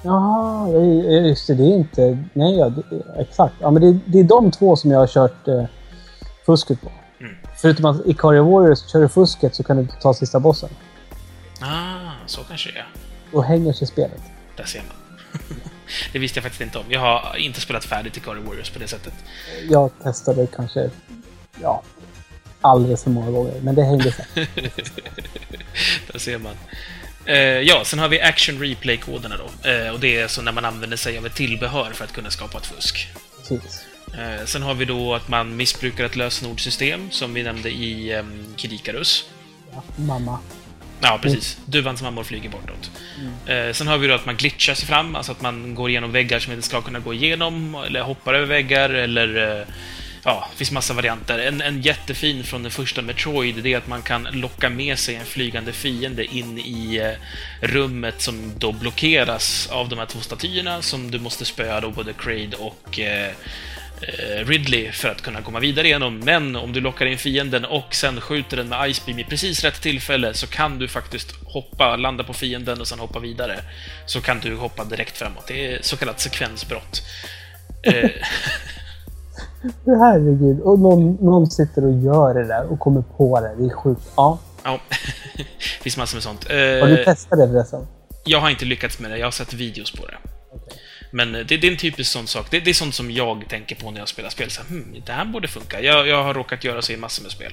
[0.03, 1.55] Jaha, ja, ja, just det.
[1.55, 2.19] Det är inte...
[2.33, 2.83] Nej, ja, det,
[3.19, 3.55] exakt.
[3.61, 5.65] Ja, men det, det är de två som jag har kört eh,
[6.47, 6.91] fusket på.
[7.65, 10.69] Förutom att Ikari Warriors kör du fusket så kan du inte ta sista bossen.
[11.61, 12.89] Ah, så kanske det är.
[13.33, 14.21] Då hänger sig spelet.
[14.57, 15.19] Där ser man.
[16.13, 16.85] det visste jag faktiskt inte om.
[16.89, 19.13] Jag har inte spelat färdigt Ikari Warriors på det sättet.
[19.71, 20.91] Jag testade kanske...
[21.63, 21.83] Ja,
[22.61, 23.61] alldeles för många gånger.
[23.61, 24.27] Men det hängde sig.
[26.13, 26.55] Där ser man.
[27.27, 29.71] Eh, ja, sen har vi Action Replay-koderna då.
[29.71, 32.31] Eh, och det är så när man använder sig av ett tillbehör för att kunna
[32.31, 33.09] skapa ett fusk.
[33.39, 33.94] Precis.
[34.19, 38.23] Eh, sen har vi då att man missbrukar ett lösenordssystem, som vi nämnde i
[38.57, 39.25] Kid Icarus.
[39.73, 40.39] Ja, mamma.
[41.01, 41.59] Ja, precis.
[41.67, 42.91] Duvans mammor flyger bortåt.
[43.47, 46.13] Eh, sen har vi då att man glitchar sig fram, alltså att man går igenom
[46.13, 49.61] väggar som inte ska kunna gå igenom, eller hoppar över väggar, eller...
[49.61, 49.67] Eh,
[50.25, 51.39] ja, det finns massa varianter.
[51.39, 55.15] En, en jättefin från den första Metroid, det är att man kan locka med sig
[55.15, 60.83] en flygande fiende in i eh, rummet som då blockeras av de här två statyerna
[60.83, 63.33] som du måste spöa då både Kraid och eh, eh,
[64.45, 68.21] Ridley för att kunna komma vidare igenom, men om du lockar in fienden och sen
[68.21, 72.25] skjuter den med Ice Beam i precis rätt tillfälle så kan du faktiskt hoppa, landa
[72.25, 73.59] på fienden och sen hoppa vidare.
[74.07, 75.45] Så kan du hoppa direkt framåt.
[75.49, 77.03] Det är så kallat sekvensbrott.
[77.83, 78.11] Eh,
[79.87, 80.61] Herregud.
[80.61, 83.55] Och någon, någon sitter och gör det där och kommer på det.
[83.59, 84.03] Det är sjukt.
[84.17, 84.39] Ja.
[84.65, 84.81] ja,
[85.37, 86.49] det finns massor med sånt.
[86.49, 87.87] Har du Eh, testat det förresten?
[88.27, 90.17] jag har inte lyckats med det, jag har sett videos på det.
[91.15, 92.51] Men det, det är en typisk sån sak.
[92.51, 94.51] Det, det är sånt som jag tänker på när jag spelar spel.
[94.51, 95.81] Så, hmm, det här borde funka.
[95.81, 97.53] Jag, jag har råkat göra så i massor med spel.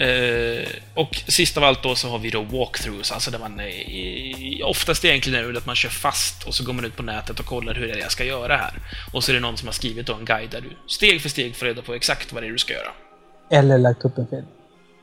[0.00, 4.66] Eh, och sist av allt då så har vi då walkthroughs, alltså där man eh,
[4.66, 7.40] oftast egentligen är det att man kör fast och så går man ut på nätet
[7.40, 8.74] och kollar hur är det jag ska göra här.
[9.12, 11.56] Och så är det någon som har skrivit en guide där du steg för steg
[11.56, 12.92] får reda på exakt vad det är du ska göra.
[13.50, 14.46] Eller lagt upp en film?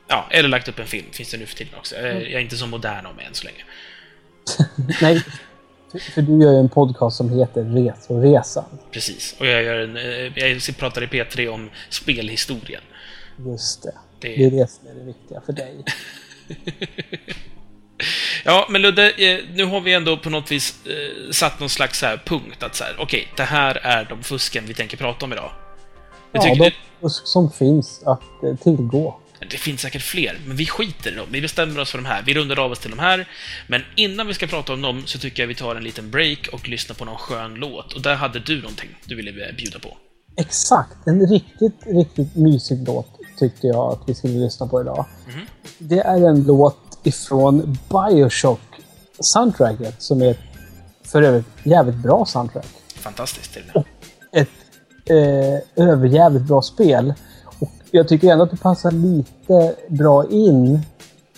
[0.08, 1.96] Ja, eller lagt upp en film, finns det nu för tiden också.
[1.96, 3.64] Eh, Jag är inte så modern mig än så länge.
[5.00, 5.22] Nej.
[6.14, 8.64] För, du gör ju en podcast som heter Resoresan.
[8.90, 9.36] Precis.
[9.40, 12.82] Och jag, gör en, eh, jag pratar i P3 om spelhistorien.
[13.46, 13.92] Just det.
[14.20, 15.84] Det- Det är det som är det viktiga för dig.
[18.44, 22.02] Ja, men Ludde, eh, nu har vi ändå på något vis eh, satt någon slags
[22.02, 25.32] här punkt att så här, okej, det här är de fusken vi tänker prata om
[25.32, 25.50] idag.
[26.32, 28.22] Jag Ja, de det, fusk som finns att
[28.62, 29.19] tillgå.
[29.48, 31.26] Det finns säkert fler, men vi skiter i dem.
[31.30, 32.22] Vi bestämmer oss för de här.
[32.26, 33.28] Vi rundar av oss till de här.
[33.66, 36.48] Men innan vi ska prata om dem så tycker jag vi tar en liten break
[36.52, 37.92] och lyssnar på någon skön låt.
[37.92, 39.96] Och där hade du någonting du ville bjuda på.
[40.36, 41.06] Exakt.
[41.06, 45.06] En riktigt, riktigt mysig låt tyckte jag att vi skulle lyssna på idag.
[45.26, 45.40] Mhm.
[45.78, 50.36] Det är en låt ifrån Bioshock-soundtracket som är
[51.04, 52.66] för övrigt jävligt bra soundtrack.
[52.94, 53.84] Fantastiskt till det.
[54.40, 54.48] Ett
[55.10, 57.14] eh, överjävligt bra spel.
[57.90, 60.80] Jag tycker ändå att det passar lite bra in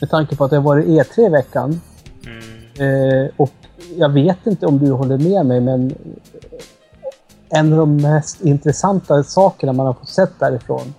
[0.00, 1.80] med tanke på att det har varit E3 i veckan.
[2.26, 3.24] Mm.
[3.24, 3.52] Eh, och
[3.96, 5.94] jag vet inte om du håller med mig, men
[7.48, 10.94] en av de mest intressanta sakerna man har fått sett därifrån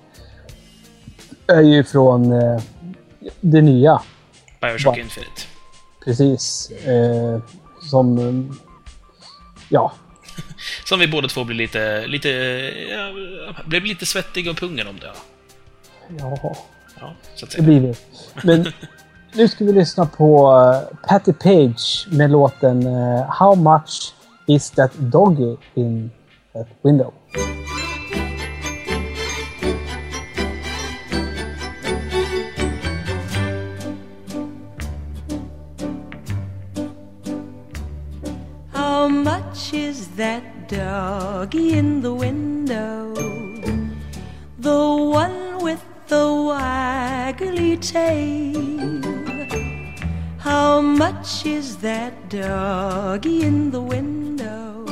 [1.48, 2.62] är ju från eh,
[3.42, 4.02] det nya.
[4.62, 5.02] Bioshock Va?
[5.02, 5.42] Infinite.
[6.06, 6.72] Precis.
[6.72, 7.40] Eh,
[7.90, 8.18] som...
[8.18, 8.56] eh,
[9.70, 9.92] Ja.
[10.86, 12.30] Som vi båda två blev lite, lite,
[12.90, 13.12] ja,
[13.66, 15.12] blev lite svettiga och pungen om det.
[16.18, 16.38] Ja,
[17.00, 17.64] ja så att det säga.
[17.64, 17.96] blir vi.
[18.44, 18.66] Men
[19.36, 24.14] nu ska vi lyssna på eh, Patty Page med låten eh, How much
[24.48, 26.12] is that doggy in
[26.54, 27.14] that window?
[38.74, 43.14] How much is that doggy in the window?
[44.60, 45.43] The one
[50.40, 54.86] How much is that doggy in the window?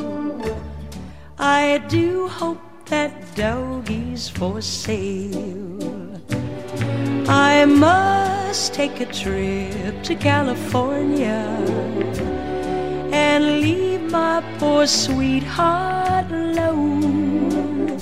[1.39, 6.19] I do hope that doggy's for sale.
[7.29, 11.47] I must take a trip to California
[13.13, 17.97] and leave my poor sweetheart alone.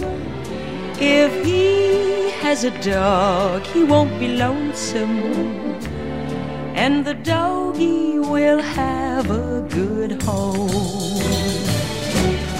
[0.99, 2.18] If he
[2.49, 5.19] has a dog, he won't be lonesome,
[6.83, 10.71] and the doggy will have a good home.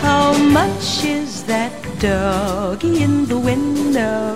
[0.06, 4.36] How much is that doggy in the window?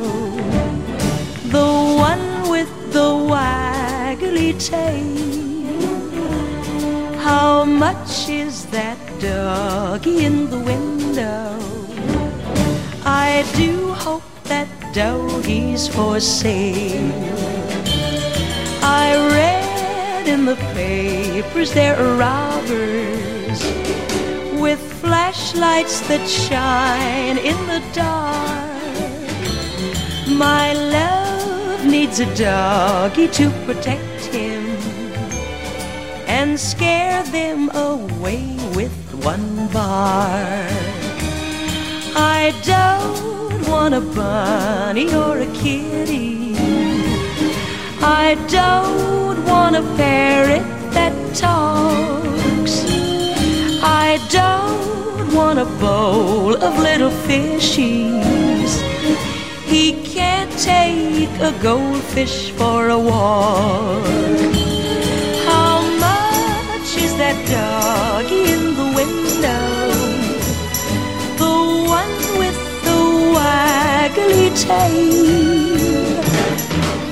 [1.56, 1.70] The
[2.10, 5.54] one with the waggly tail.
[7.20, 11.46] How much is that doggy in the window?
[13.06, 17.12] I do hope that doggy's for sale.
[18.84, 23.60] I read in the papers there are robbers
[24.62, 28.54] with flashlights that shine in the dark.
[30.30, 34.64] My love needs a doggy to protect him
[36.28, 40.70] and scare them away with one bark.
[42.16, 43.33] I don't
[43.74, 46.54] want a bunny or a kitty.
[48.26, 50.66] I don't want a parrot
[50.98, 52.76] that talks.
[54.06, 58.74] I don't want a bowl of little fishies.
[59.74, 64.73] He can't take a goldfish for a walk.
[74.68, 76.24] tail.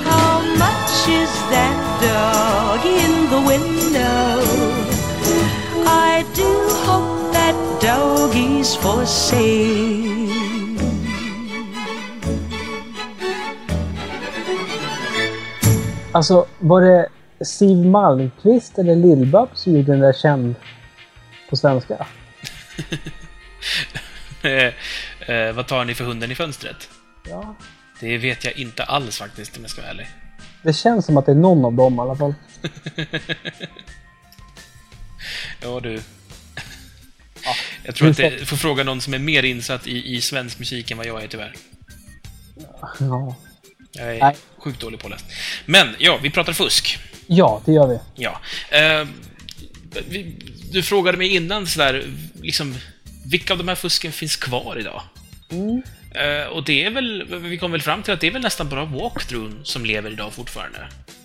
[0.10, 4.42] How much is that dog in the window?
[5.86, 6.52] I do
[6.88, 9.92] hope that doggy's for sale.
[16.14, 17.10] Alltså, var det
[17.46, 20.56] Siv Malmkvist eller Lill-Babs som gjorde den där känd
[21.50, 22.06] på svenska?
[24.44, 24.74] Eh,
[25.36, 26.90] eh, vad tar ni för hunden i fönstret?
[27.30, 27.56] Ja.
[28.00, 30.08] Det vet jag inte alls faktiskt, om jag ska vara ärlig.
[30.64, 32.34] Det känns som att det är någon av dem i alla fall.
[35.62, 36.02] Ja, du.
[37.44, 37.56] Ja.
[37.84, 40.92] Jag tror att det får fråga någon som är mer insatt i, i svensk musik
[40.92, 41.56] än vad jag är, tyvärr.
[43.00, 43.36] Ja.
[43.92, 44.36] Jag är Nej.
[44.58, 45.26] sjukt dålig påläst.
[45.66, 47.00] Men, ja, vi pratar fusk.
[47.28, 48.00] ja, det gör vi.
[48.16, 48.42] Ja.
[48.70, 49.08] Eh,
[50.10, 50.36] vi,
[50.72, 52.06] du frågade mig innan sådär,
[52.42, 52.76] liksom,
[53.26, 55.02] vilka av de här fusken finns kvar idag?
[55.52, 55.82] Mm.
[56.12, 58.70] Eh, och det är väl, vi kom väl fram till att det är väl nästan
[58.70, 60.80] bara walkthrough som lever idag fortfarande.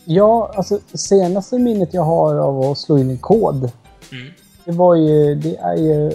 [0.04, 3.70] Ja, alltså senaste minnet jag har av att slå in en kod.
[4.12, 4.32] Mm.
[4.64, 6.06] Det var ju, det är ju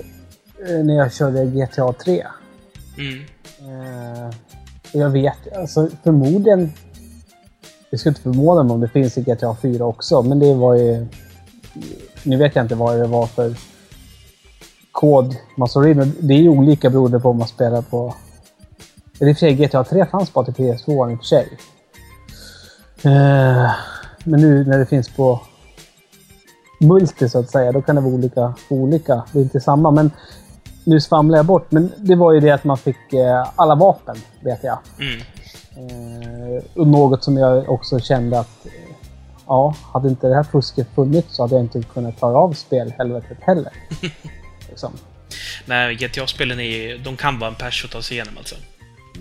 [0.67, 2.23] eh, när jag körde GTA 3.
[2.97, 3.23] Mm.
[3.59, 4.35] Eh,
[4.91, 6.73] jag vet, alltså förmodligen.
[7.89, 10.75] Det skulle inte förvåna mig om det finns i GTA 4 också, men det var
[10.75, 11.07] ju...
[12.23, 13.55] Nu vet jag inte vad det var för
[14.91, 16.13] kod man slår in.
[16.19, 18.15] Det är ju olika beroende på om man spelar på...
[19.21, 21.47] Eller i och för sig, GTA 3 fanns bara till PS2 i och för sig.
[23.03, 23.71] Eh,
[24.23, 25.41] men nu när det finns på
[26.79, 28.53] multi så att säga, då kan det vara olika.
[28.69, 29.23] olika.
[29.31, 30.11] Det är inte samma, men
[30.85, 31.71] nu svamlar jag bort.
[31.71, 34.79] Men det var ju det att man fick eh, alla vapen, vet jag.
[34.99, 35.19] Mm.
[35.75, 38.65] Eh, och något som jag också kände att
[39.47, 43.37] ja, hade inte det här fusket funnits så hade jag inte kunnat klara av spelhelvetet
[43.41, 43.73] heller.
[44.69, 44.91] liksom.
[45.65, 48.55] Nej, GTA-spelen är ju- de kan vara en pers att ta sig igenom alltså.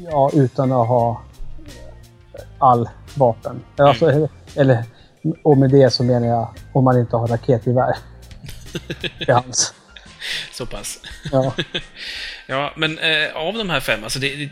[0.04, 1.22] Ja, utan att ha
[2.58, 3.62] all vapen.
[3.76, 4.84] Alltså, eller,
[5.42, 7.96] och med det så menar jag om man inte har raketgevär.
[9.18, 9.74] till hands.
[10.52, 10.98] Så pass.
[11.32, 11.52] Ja.
[12.46, 14.48] Ja, men eh, av de här fem, alltså det, det...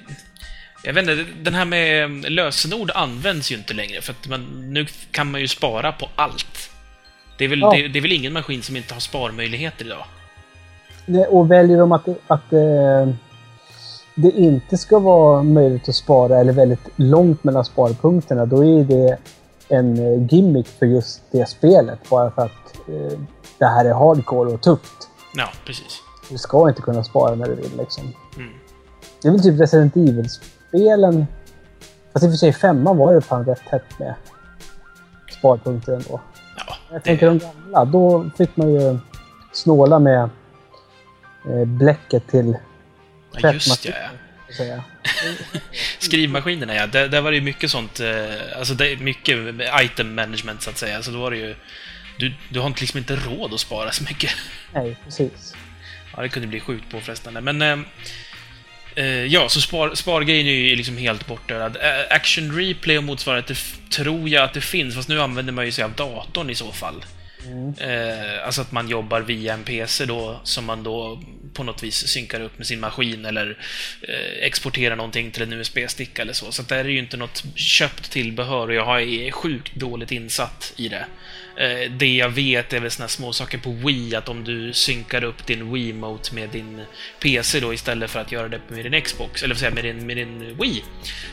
[0.84, 4.72] Jag vet inte, den här med eh, lösenord används ju inte längre, för att man,
[4.72, 6.70] nu kan man ju spara på allt.
[7.38, 7.70] Det är, väl, Ja.
[7.70, 10.04] det, det är väl ingen maskin som inte har sparmöjligheter idag?
[11.28, 13.08] Och väljer de att, att eh,
[14.22, 19.18] det inte ska vara möjligt att spara eller väldigt långt mellan sparpunkterna, då är det
[19.68, 21.98] en eh, gimmick för just det spelet.
[22.10, 23.18] Bara för att eh,
[23.58, 25.08] det här är hardcore och tufft.
[25.34, 26.02] Ja, precis.
[26.30, 28.04] Du ska inte kunna spara när du vill liksom.
[28.36, 28.50] Mm.
[29.22, 31.26] Det är väl typ Resident Evil-spelen.
[32.12, 34.14] Fast i och för sig femman var ju fan rätt tätt med
[35.38, 36.20] sparpunkter ändå.
[36.56, 38.98] Ja, Jag tänker de gamla, då fick man ju
[39.52, 40.30] snåla med
[41.48, 42.56] eh, bläcket till
[43.42, 44.84] ja just ja.
[45.98, 46.86] Skrivmaskinerna, ja.
[46.86, 49.38] Där, där var det ju mycket sånt, eh, alltså det är mycket
[49.82, 51.02] item management så att säga.
[51.02, 51.54] Så då var det ju...
[52.18, 54.30] Du, du har inte- liksom inte råd att spara så mycket.
[54.74, 55.54] Nej, precis.
[56.16, 57.40] Ja, det kunde bli sjukt påfrestande.
[57.40, 57.62] Men...
[57.62, 57.78] Eh,
[59.04, 61.76] eh, ja, så spar, spargrejen är ju liksom helt bortdödad.
[61.76, 63.54] Eh, action replay och motsvarande
[63.90, 66.72] tror jag att det finns, fast nu använder man ju sig av datorn i så
[66.72, 67.04] fall.
[67.80, 71.22] Eh, alltså att man jobbar via en PC då, som man då
[71.52, 73.58] på något vis synkar upp med sin maskin eller
[74.02, 76.52] eh, exporterar någonting till en USB-sticka eller så.
[76.52, 80.88] Så det är ju inte något köpt tillbehör och jag är sjukt dåligt insatt i
[80.88, 81.06] det.
[81.58, 85.24] Eh, det jag vet är väl såna små saker på Wii, att om du synkar
[85.24, 86.82] upp din Wiimote med din
[87.20, 90.16] PC då istället för att göra det med din Xbox, eller jag, med din, med
[90.16, 90.84] din Wii,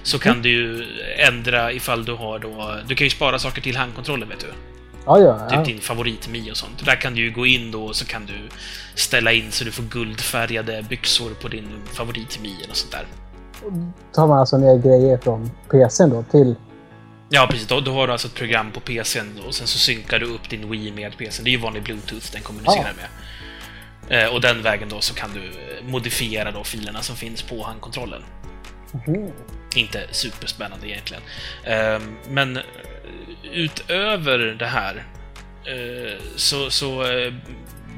[0.04, 0.86] så kan du ju
[1.18, 2.80] ändra ifall du har då...
[2.88, 4.75] Du kan ju spara saker till handkontrollen, vet du.
[5.06, 5.40] Ja, ja.
[5.40, 5.64] Typ ja.
[5.64, 6.86] din favorit-Mi och sånt.
[6.86, 8.50] Där kan du ju gå in då och så kan du
[8.96, 13.08] ställa in så du får guldfärgade byxor på din favorit-Mi och sånt där.
[14.14, 16.56] tar man alltså ner grejer från PCn då till...
[17.30, 17.68] Ja, precis.
[17.68, 20.50] Då, då har du alltså ett program på PCn och sen så synkar du upp
[20.50, 21.44] din Wii med PCn.
[21.44, 23.08] Det är ju vanlig Bluetooth den kommunicerar med.
[24.10, 27.64] Eh, och den vägen då så kan du eh, modifiera då filerna som finns på
[27.64, 28.22] handkontrollen.
[28.92, 29.32] Mhm.
[29.76, 31.24] Inte superspännande egentligen.
[31.64, 32.60] Ehm, men
[33.52, 35.04] utöver det här
[35.66, 37.34] eh, så, så eh,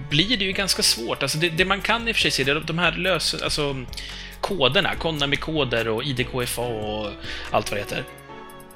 [0.10, 1.24] blir det ju ganska svårt.
[1.24, 3.41] Alltså det, det man kan i och för sig se, det är de här lös...
[3.43, 3.86] Alltså
[4.41, 7.12] koderna, Konami-koder och IDKFA och
[7.51, 8.03] allt vad det heter.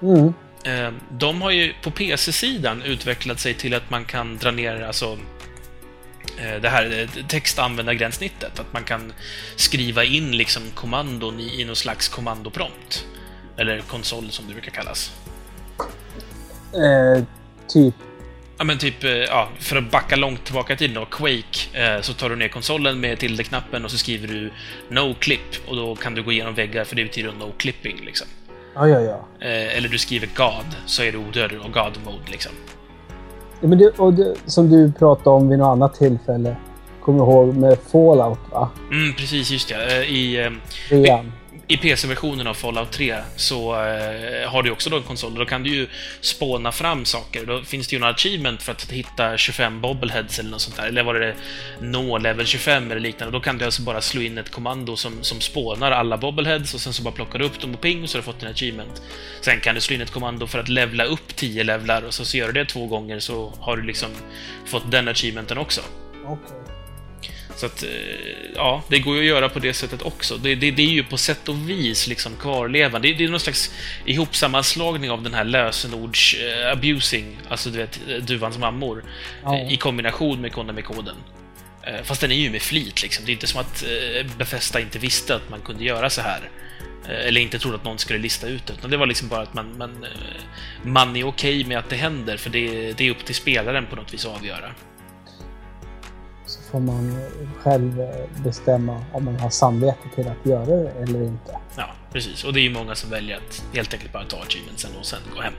[0.01, 0.33] Mm.
[0.65, 5.17] Eh, De har ju på PC-sidan utvecklat sig till att man kan dra ner alltså
[6.61, 8.59] det här textanvändargränssnittet.
[8.59, 9.13] Att man kan
[9.55, 13.05] skriva in liksom kommandon i, i någon slags kommandoprompt.
[13.57, 15.11] Eller konsol som det brukar kallas.
[16.73, 17.23] Eh,
[17.67, 17.93] typ...
[18.57, 22.01] Ja men typ, eh, ja, för att backa långt tillbaka i tiden då, Quake, eh,
[22.01, 24.51] så tar du ner konsolen med tilde-knappen och så skriver du
[24.89, 28.27] No clip och då kan du gå igenom väggar för det betyder No clipping liksom.
[28.75, 29.27] Ja, ja, ja.
[29.39, 32.51] Eh, eller du skriver God, så är du odödlig och God mode liksom.
[33.61, 36.55] ja men det, och det, som du pratade om vid något annat tillfälle.
[37.01, 38.69] Kommer ihåg med Fallout, va?
[38.91, 39.75] Mm, precis, just det.
[39.75, 40.51] Eh, I, eh,
[40.89, 41.31] Trean
[41.71, 45.35] i PC-versionen av Fallout 3 så eh, har du också då en konsol.
[45.35, 45.87] Då kan du ju
[46.21, 47.45] spåna fram saker.
[47.45, 50.87] Då finns det ju några achievement för att hitta 25 bobbleheads eller något sånt där.
[50.87, 51.35] Eller var det
[51.79, 53.37] nå level 25 eller liknande.
[53.37, 56.81] Då kan du alltså bara slå in ett kommando som, som spånar alla bobbleheads och
[56.81, 59.01] sen så bara plockar du upp dem och ping så har du fått en achievement.
[59.41, 62.25] Sen kan du slå in ett kommando för att levla upp 10 levlar och så,
[62.25, 64.09] så gör du det två gånger så har du liksom
[64.65, 65.81] fått den achievementen också.
[66.25, 66.70] Okay.
[67.61, 67.89] Så att, eh,
[68.55, 70.37] ja, det går ju att göra på det sättet också.
[70.37, 73.07] Det, det, det är ju på sätt och vis liksom kvarlevande.
[73.07, 73.71] Det, det är någon slags
[74.05, 79.03] ihopsammanslagning av den här lösenords-abusing, alltså du vet, duvans mammor,
[79.43, 79.57] Ja.
[79.57, 81.15] eh, i kombination med Konami-koden.
[81.83, 83.25] Eh, Fast den är ju med flit liksom.
[83.25, 86.49] Det är inte som att eh, Bethesda inte visste att man kunde göra så här.
[87.09, 88.73] Eh, Eller inte trodde att någon skulle lista ut det.
[88.73, 90.09] Utan det var liksom bara att man, man, eh,
[90.83, 93.95] man är okej med att det händer, för det, det är upp till spelaren på
[93.95, 94.71] något vis att avgöra.
[96.71, 97.21] Får man
[97.57, 101.57] själv eh, bestämma om man har samvete till att göra det eller inte.
[101.77, 102.43] Ja, precis.
[102.43, 105.19] Och det är ju många som väljer att helt enkelt bara ta achievementsen och sen
[105.35, 105.53] gå hem.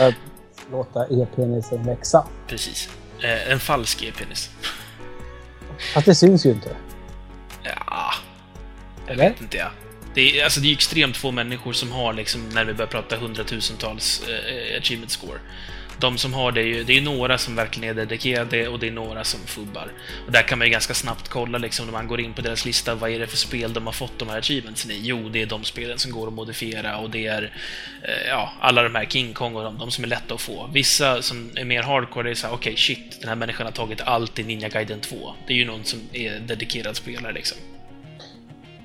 [0.72, 2.26] Låta e-penisen växa.
[2.46, 2.88] Precis.
[3.20, 4.50] Eh, en falsk e-penis.
[5.94, 6.76] Fast det syns ju inte.
[7.62, 8.12] Ja,
[9.06, 9.28] jag Eller?
[9.28, 9.70] vet inte jag.
[10.14, 13.16] Det är, alltså, det är extremt få människor som har, liksom, när vi börjar prata
[13.16, 15.38] hundratusentals eh, achievement score.
[15.98, 18.88] De som har det, är ju, det är några som verkligen är dedikerade och det
[18.88, 19.88] är några som fubbar.
[20.26, 22.64] Och där kan man ju ganska snabbt kolla liksom, när man går in på deras
[22.64, 25.00] lista, vad är det för spel de har fått de här achievementsen i?
[25.02, 27.42] Jo, det är de spelen som går att modifiera och det är
[28.02, 30.68] eh, ja, alla de här King Kong och de, de som är lätta att få.
[30.72, 34.00] Vissa som är mer hardcore, det är såhär, okej shit, den här människan har tagit
[34.00, 35.16] allt i Ninja Gaiden 2.
[35.46, 37.58] Det är ju någon som är dedikerad spelare liksom.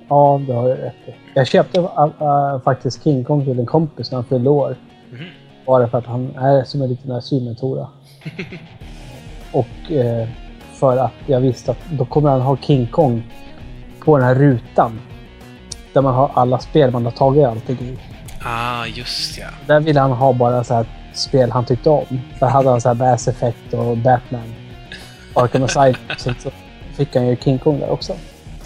[0.10, 1.12] Ja, det har du rätt i.
[1.34, 1.86] Jag köpte äh,
[2.22, 4.76] äh, faktiskt King Kong till en kompis när han fyllde år.
[5.68, 7.88] Bara för att han är som en liten achievement-hora.
[9.52, 10.28] Och eh,
[10.74, 13.24] för att jag visste att då kommer han ha King Kong
[14.00, 15.02] på den här rutan.
[15.94, 17.98] Där man har alla spel man har tagit alltid i.
[18.44, 19.48] Ah, just ja.
[19.68, 22.22] Där ville han ha bara så här spel han tyckte om.
[22.40, 24.54] Där hade han så här Bass Effect och Batman.
[25.34, 25.96] Arkham Asylum.
[26.18, 26.52] Så så
[26.94, 28.14] fick han ju King Kong där också.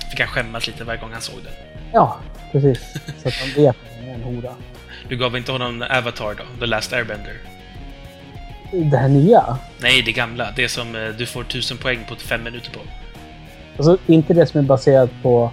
[0.09, 1.53] Fick han skämmas lite varje gång han såg den.
[1.93, 2.17] Ja,
[2.51, 2.79] precis.
[3.21, 4.51] Så att han vet att han är en hora.
[5.11, 6.43] Du gav inte honom Avatar då?
[6.59, 7.33] The Last Airbender?
[8.71, 9.57] Det här nya.
[9.79, 10.51] Nej, det gamla.
[10.55, 12.79] Det som eh, du får tusen poäng på fem minuter på.
[13.77, 15.51] Alltså inte det som är baserat på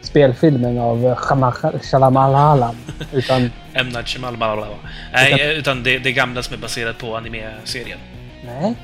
[0.00, 2.76] spelfilmen av eh, Shyamalan.
[3.12, 3.88] Utan M.
[3.88, 4.90] Night Shyamalan, bla, bla, bla.
[5.12, 7.98] Nej, eh, utan det, det gamla som är baserat på anime-serien.
[8.44, 8.74] nej,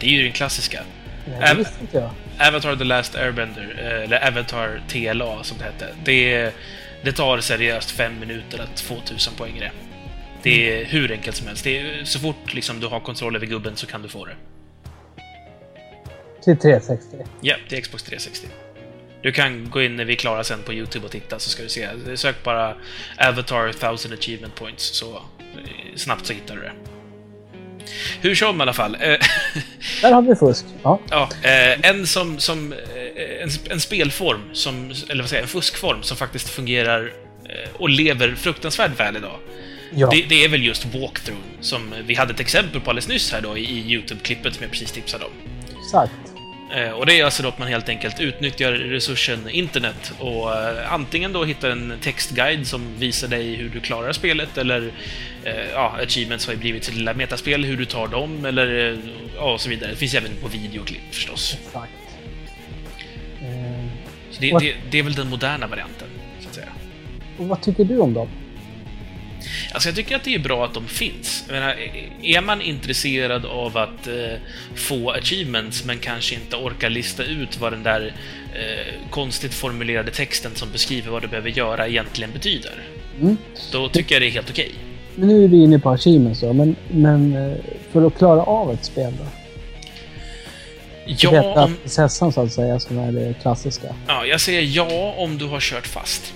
[0.00, 0.80] Det är ju den klassiska.
[1.26, 2.10] nej det visste inte jag.
[2.48, 5.86] Avatar The Last Airbender, eller Avatar TLA som det hette.
[6.04, 6.52] Det,
[7.04, 9.72] det tar seriöst fem minuter att få tusen poäng i det.
[10.42, 11.64] Det är hur enkelt som helst.
[11.64, 14.36] Det är, så fort liksom, du har kontroll över gubben så kan du få det.
[16.44, 17.16] Till 360.
[17.40, 18.48] Ja, är Xbox 360.
[19.22, 21.62] Du kan gå in när vi är klara sen på YouTube och titta så ska
[21.62, 21.88] du se.
[22.14, 22.74] Sök bara
[23.18, 26.72] Avatar 1000 Achievement Points så eh, snabbt så hittar du det.
[28.20, 28.94] Hur som i alla fall.
[28.94, 29.00] eh,
[30.02, 30.64] Där har vi fusk.
[30.82, 31.00] Ja.
[31.10, 32.72] Ja, eh, en som, som
[33.16, 37.12] en, en spelform, som, eller vad säger jag, en fuskform som faktiskt fungerar
[37.48, 39.38] eh, och lever fruktansvärt väl idag.
[39.94, 40.10] ja.
[40.10, 43.40] Det, det är väl just walkthrough som vi hade ett exempel på alldeles nyss här
[43.40, 45.30] då i, YouTube-klippet som jag precis tipsade om.
[45.84, 46.12] Exakt.
[46.76, 50.92] Eh, Och det är alltså då att man helt enkelt utnyttjar resursen internet och eh,
[50.92, 54.92] antingen då hittar en textguide som visar dig hur du klarar spelet eller
[55.74, 58.98] ja, achievements har ju blivit till lilla metaspel, hur du tar dem eller
[59.36, 59.90] ja, och så vidare.
[59.90, 61.56] Det finns även på videoklipp förstås.
[61.66, 61.92] Exakt.
[64.32, 66.08] Eh, Så det, det, det är väl den moderna varianten,
[66.40, 66.68] så att säga.
[67.38, 68.28] och vad tycker du om dem?
[69.72, 71.44] Alltså jag tycker att det är bra att de finns.
[71.48, 71.76] Jag menar,
[72.22, 74.14] är man intresserad av att eh,
[74.74, 78.14] få achievements men kanske inte orkar lista ut vad den där
[78.54, 82.72] eh, konstigt formulerade texten som beskriver vad du behöver göra egentligen betyder,
[83.20, 83.36] Mm.
[83.72, 84.70] då tycker jag det är helt okej.
[85.14, 87.56] Men nu är vi inne på achievements då, men, men eh,
[87.92, 89.24] för att klara av ett spel då?
[91.06, 93.86] Ja, om, prinsessan så att säga, som är det klassiska.
[94.08, 96.34] ja, jag säger ja om du har kört fast.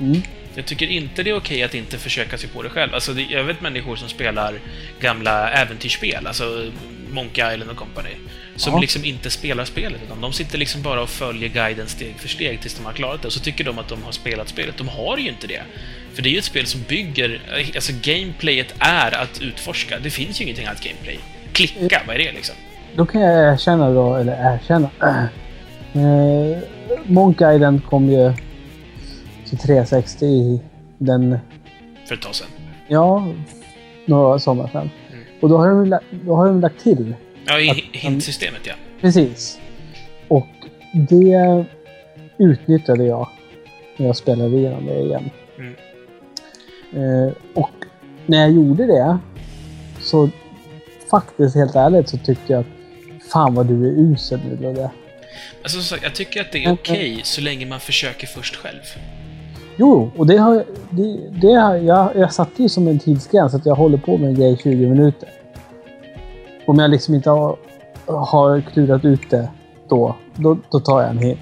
[0.00, 0.22] Mm.
[0.54, 2.94] Jag tycker inte det är okej att inte försöka sig på det själv.
[2.94, 4.54] Alltså, det, jag vet människor som spelar
[5.00, 6.70] gamla äventyrsspel, alltså
[7.10, 8.10] Monkey Island och Company,
[8.56, 8.80] som Ja.
[8.80, 12.60] liksom inte spelar spelet, utan de sitter liksom bara och följer guiden steg för steg
[12.60, 14.76] tills de har klarat det, och så tycker de att de har spelat spelet.
[14.78, 15.62] De har ju inte det.
[16.14, 17.40] För det är ju ett spel som bygger...
[17.74, 19.98] Alltså, gameplayet är att utforska.
[19.98, 21.18] Det finns ju ingenting annat gameplay.
[21.52, 22.56] Klicka, vad är det liksom?
[22.96, 24.90] Då kan jag erkänna då, eller erkänna.
[25.92, 26.58] Eh,
[27.06, 28.32] Monkey Island kom ju
[29.48, 30.60] till 360 i
[30.98, 31.38] den,
[32.08, 32.48] För ett tag sedan.
[32.88, 33.28] ja,
[34.06, 34.90] några somrar sedan.
[35.12, 35.24] Mm.
[35.40, 37.14] Och då har de, då har de lagt till.
[37.46, 38.74] Ja, i hintsystemet, ja.
[39.00, 39.60] Precis.
[40.28, 40.48] Och
[40.92, 41.64] det
[42.38, 43.28] utnyttjade jag
[43.96, 45.30] när jag spelade igenom det igen.
[45.58, 45.74] Mm.
[47.26, 47.70] Eh, och
[48.26, 49.18] när jag gjorde det
[50.00, 50.28] så
[51.10, 52.66] faktiskt helt ärligt så tyckte jag att
[53.32, 54.90] fan vad du är usel nu Ludde.
[55.62, 58.80] Alltså, som sagt, jag tycker att det är okej så länge man försöker först själv.
[59.76, 63.66] Jo, och det har det, det har, jag, jag satte ju som en tidsgräns att
[63.66, 65.28] jag håller på med en grej i 20 minuter.
[66.66, 67.56] Om jag liksom inte har,
[68.06, 69.48] har klurat ut det
[69.88, 71.38] då, då, då tar jag en hint.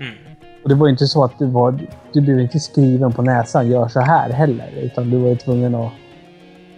[0.00, 0.14] Mm.
[0.62, 1.78] Och det var ju inte så att det var,
[2.12, 4.70] du blev inte skriven på näsan, gör så här heller.
[4.76, 5.92] Utan du var ju tvungen att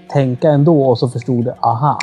[0.08, 1.98] tänka ändå och så förstod du, aha.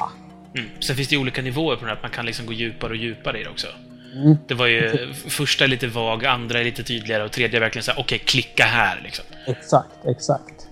[0.57, 0.81] Mm.
[0.81, 2.97] Sen finns det olika nivåer på det här, att man kan liksom gå djupare och
[2.97, 3.67] djupare i det också.
[4.15, 4.37] Mm.
[4.47, 7.83] Det var ju första är lite vag, andra är lite tydligare och tredje är verkligen
[7.83, 9.25] så här, okej, klicka här liksom.
[9.47, 10.67] Exakt, exakt.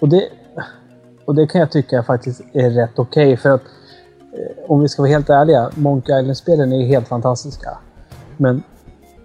[0.00, 0.28] Och det,
[1.24, 3.62] och det kan jag tycka faktiskt är rätt okej för att
[4.32, 7.78] eh, om vi ska vara helt ärliga, Monkey Island-spelen är helt fantastiska.
[8.36, 8.62] Men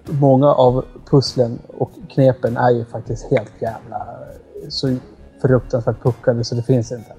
[0.05, 4.97] många av pusslen och knepen är ju faktiskt helt jävla eh, så
[5.41, 7.11] fruktansvärt puckade så det finns inte.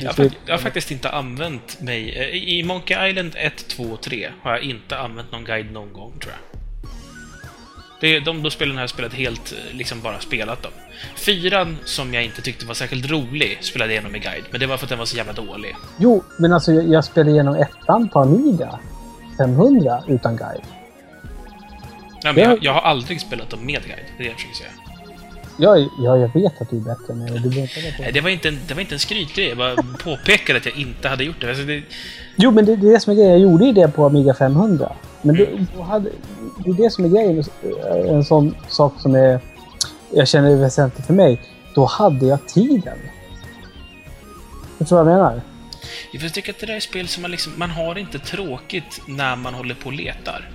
[0.00, 2.10] Jag har, fakt- jag har faktiskt inte använt mig...
[2.18, 5.92] eh, I Monkey Island 1, 2 och 3 har jag inte använt någon guide någon
[5.92, 6.60] gång, tror jag.
[8.00, 10.72] Det, de då spelen har jag spelat helt, eh, liksom bara spelat dem.
[11.16, 14.66] Fyran, som jag inte tyckte var särskilt rolig, spelade jag igenom med guide, men det
[14.66, 15.76] var för att den var så jävla dålig.
[15.98, 18.78] Jo, men alltså jag, jag spelade igenom ettan på Amiga
[19.38, 20.62] 500 utan guide.
[22.22, 22.50] Ja, men Ja.
[22.50, 24.70] jag, jag har aldrig spelat dem med guide, det är det jag försöker säga.
[25.56, 27.30] Jag, ja, jag vet att du är bättre mig.
[27.30, 30.58] Du behöver inte det var inte en, det var inte en skrytgrej, jag bara påpekade
[30.58, 31.48] att jag inte hade gjort det.
[31.48, 31.82] Alltså, det
[32.36, 33.30] Jo, men det, det är det som är grejen.
[33.30, 34.92] Jag gjorde ju det på Amiga 500.
[35.22, 36.10] Men det, då hade,
[36.64, 37.44] det är det som är grejen.
[38.08, 39.40] En sån sak som är,
[40.10, 41.42] jag känner är väsentligt för mig.
[41.74, 42.98] Då hade jag tiden.
[44.78, 45.40] Förstår du vad jag menar?
[46.12, 49.36] jag tycker att det där är spel som man liksom, man har inte tråkigt när
[49.36, 50.48] man håller på och letar.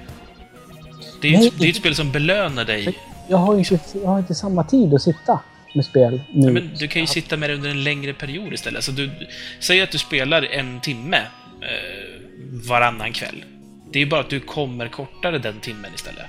[1.22, 2.98] Det är ju Nej, ett, det är ett spel som belönar dig.
[3.28, 5.40] Jag har inte, jag har inte samma tid att sitta
[5.74, 6.48] med spel nu.
[6.48, 8.78] Ja, men du kan ju sitta med det under en längre period istället.
[8.78, 9.12] Alltså du,
[9.60, 11.18] säg att du spelar en timme
[11.62, 13.46] eh, varannan kväll.
[13.92, 16.26] Det är ju bara att du kommer kortare den timmen istället.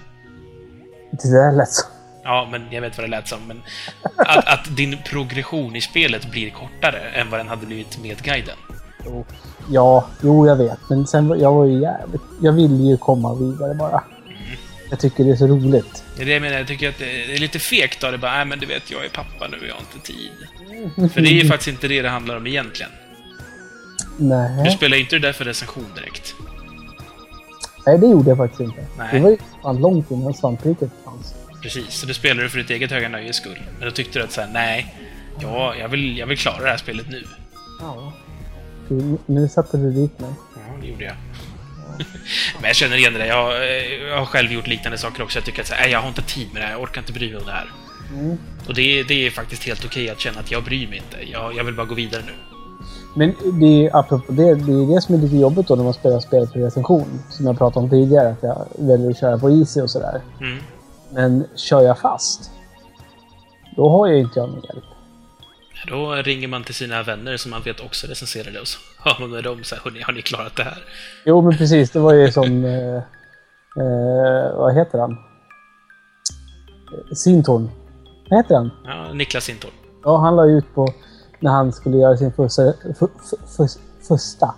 [1.11, 1.87] Det där lät så.
[2.25, 3.63] Ja, men jag vet vad det lät som, men
[4.17, 8.57] att, att din progression i spelet blir kortare än vad den hade blivit med guiden.
[9.05, 9.25] Jo.
[9.71, 10.79] Ja, jo jag vet.
[10.91, 12.23] Men sen jag var ju jävligt...
[12.41, 14.05] Jag ville ju komma vidare bara.
[14.91, 16.05] Jag tycker det är så roligt.
[16.17, 18.33] Det är det jag menar, jag tycker att det är lite fegt av det bara,
[18.33, 21.11] nej men du vet, jag är pappa nu, jag har inte tid.
[21.13, 22.93] För det är ju faktiskt inte det det handlar om egentligen.
[24.19, 24.71] Du Nej.
[24.71, 26.35] spelar ju inte det där för recension direkt.
[27.87, 28.87] Nej, det gjorde jag faktiskt inte.
[28.99, 29.09] Nej.
[29.13, 31.35] Det var ju fan långt innan svampriket fanns.
[31.63, 33.63] Precis, så du spelar du för ditt eget höga nöjes skull.
[33.79, 34.95] Men då tyckte du att såhär, nej,
[35.41, 37.25] ja, jag vill, jag vill klara det här spelet nu.
[37.81, 38.13] Ja.
[38.89, 40.31] Du, nu satte du dit mig.
[40.55, 41.15] Ja, det gjorde jag.
[42.61, 43.27] Men jag känner igen det där.
[43.27, 45.39] Jag, eh, jag har själv gjort liknande saker också.
[45.39, 47.01] Jag tycker att så här, "Nej, jag har inte tid med det här, jag orkar
[47.01, 47.71] inte bry mig om det här.
[48.15, 48.39] Mm.
[48.69, 51.31] Och det, är- det är faktiskt helt okej att känna att jag bryr mig inte.
[51.33, 52.33] Jag, jag vill bara gå vidare nu.
[53.15, 55.95] Men det är, apropå det, det är det som är lite jobbigt då när man
[55.95, 57.23] spelar spel för recension.
[57.31, 60.21] Som jag pratade om tidigare, att jag väljer att köra på easy och sådär.
[60.41, 60.59] Mm.
[61.13, 62.51] Men kör jag fast,
[63.77, 64.85] då har jag inte jag någon hjälp.
[65.85, 69.17] Då ringer man till sina vänner som man vet också recenserar det och så hör
[69.21, 70.85] man med dem så här, "Hörni, har ni klarat det här?
[71.25, 71.91] Jo, men precis.
[71.91, 72.65] Det var ju som...
[72.65, 72.97] Eh,
[73.83, 75.13] eh, vad heter han?
[75.13, 77.71] Eh, Sintorn.
[78.31, 78.71] Vad heter han?
[78.85, 79.71] Ja, Niklas Sintorn.
[80.05, 80.89] Ja, han la ut på
[81.41, 82.63] när han skulle göra sin första...
[82.73, 83.09] För, för,
[83.57, 83.69] för,
[84.09, 84.55] första.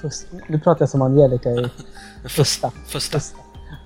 [0.00, 1.70] Först, nu pratar jag som Angelica i
[2.28, 2.70] första.
[2.86, 3.18] Första.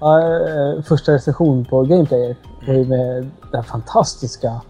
[0.01, 2.37] Ja, eh, första recension på Gameplayer
[2.67, 4.61] var ju med det här fantastiska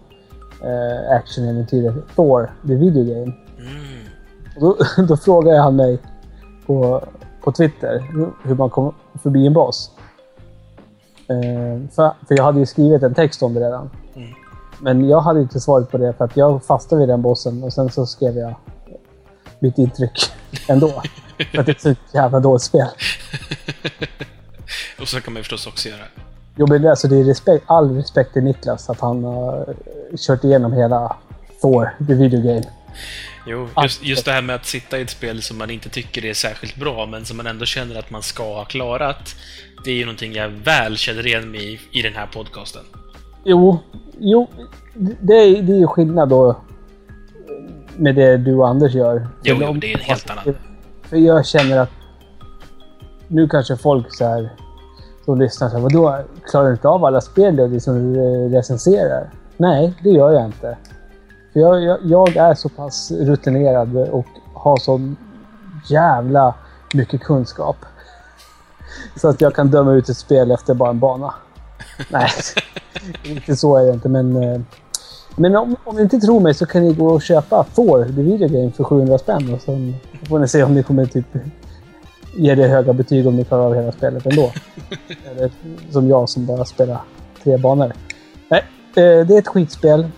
[0.65, 3.33] eh, actionäventyret Thor, the video game.
[3.59, 4.07] Mm.
[4.57, 4.77] Och då,
[5.09, 5.99] då frågade han mig
[6.67, 7.05] på,
[7.45, 7.99] på Twitter
[8.45, 9.91] hur- man kom förbi en boss.
[11.29, 13.91] Eh, för, för jag hade ju skrivit en text om det redan.
[14.15, 14.29] Mm.
[14.81, 17.73] Men jag hade inte svaret på det för att jag fastnade vid den bossen och
[17.73, 18.55] sen så skrev jag
[19.59, 20.19] mitt intryck
[20.69, 21.03] ändå.
[21.53, 22.87] för att det är ett jävla dåligt spel.
[25.01, 26.05] Och så kan man ju förstås också göra.
[26.57, 29.75] Jo, men alltså det är respekt, all respekt till Niklas att han har
[30.17, 31.17] kört igenom hela
[31.61, 32.63] Thor, the video game.
[33.47, 36.25] Jo, just, just det här med att sitta i ett spel som man inte tycker
[36.25, 39.35] är särskilt bra, men som man ändå känner att man ska ha klarat.
[39.85, 42.83] Det är ju någonting jag väl känner igen mig i, i den här podcasten.
[43.45, 43.79] Jo,
[44.19, 44.49] jo
[45.21, 46.57] det, är, det är ju skillnad då
[47.97, 49.29] med det du och Anders gör.
[49.43, 50.55] Jo, jo, de- det är en helt annan.
[51.03, 51.91] För jag känner att
[53.29, 54.51] nu kanske folk så här
[55.25, 56.19] som lyssnar så här, vadå,
[56.51, 59.31] klarar du inte av alla spel du liksom eh, recenserar?
[59.57, 60.77] Nej, det gör jag inte.
[61.53, 65.15] För jag, jag, jag är så pass rutinerad och har så
[65.89, 66.55] jävla
[66.95, 67.77] mycket kunskap.
[69.17, 71.35] Så att jag kan döma ut ett spel efter bara en bana.
[72.11, 72.29] Nej,
[73.25, 74.43] inte så är det inte, men...
[74.43, 74.61] Eh,
[75.37, 78.23] men om, om ni inte tror mig så kan ni gå och köpa For, the
[78.23, 79.55] video game, för 700 spänn.
[79.55, 79.95] Och sen
[80.29, 81.27] får ni se om ni kommer typ
[82.35, 84.53] ge det höga betyg om ni klarar av hela spelet ändå.
[85.31, 85.51] Eller
[85.91, 87.01] som jag som bara spelar
[87.43, 87.93] tre banor.
[88.49, 88.65] Nej,
[88.97, 90.09] eh, det är ett skitspel.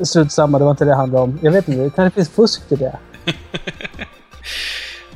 [0.00, 1.38] Strunt samma, det var inte det det handlade om.
[1.42, 2.98] Jag vet inte, det kanske finns fusk till det.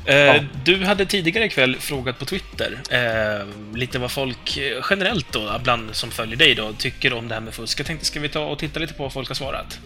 [0.07, 3.47] Eh, Du hade tidigare ikväll frågat på Twitter eh,
[3.77, 7.41] lite vad folk eh, generellt då, bland som följer dig då, tycker om det här
[7.41, 7.81] med fusk.
[7.81, 9.79] Jag tänkte, ska vi ta och titta lite på vad folk har svarat?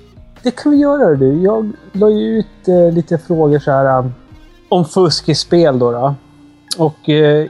[0.43, 1.43] Det kan vi göra du.
[1.43, 4.15] Jag la ju ut eh, lite frågor så här um,
[4.69, 5.93] om fusk i spel då.
[5.93, 6.15] då.
[6.79, 7.47] Och eh,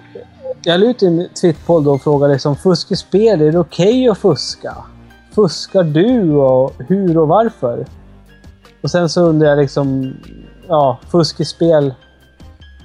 [0.62, 4.08] jag la ut en Twitterpoll då och frågade liksom fusk i spel, är det okej
[4.08, 4.76] att fuska?
[5.34, 7.86] Fuskar du och hur och varför?
[8.82, 10.16] Och sen så undrar jag liksom,
[10.68, 11.94] ja, fusk i spel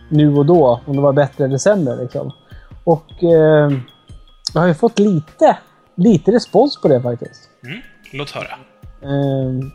[0.10, 2.32] nu och då, om det var bättre eller sämre liksom.
[2.84, 3.72] Och eh,
[4.54, 5.58] jag har ju fått lite,
[5.96, 7.50] lite respons på det faktiskt.
[7.64, 7.80] Mm,
[8.14, 8.58] låt höra.
[9.02, 9.72] Ehm,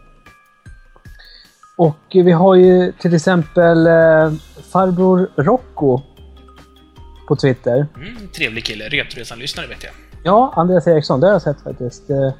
[1.77, 4.33] och vi har ju till exempel eh,
[4.73, 6.01] farbror Rocco
[7.29, 7.87] på Twitter.
[7.97, 8.85] Mm, trevlig kille.
[8.85, 9.93] Retroresan-lyssnare vet jag.
[10.25, 12.11] Ja, Andreas Eriksson, det har jag sett faktiskt.
[12.11, 12.33] Eh,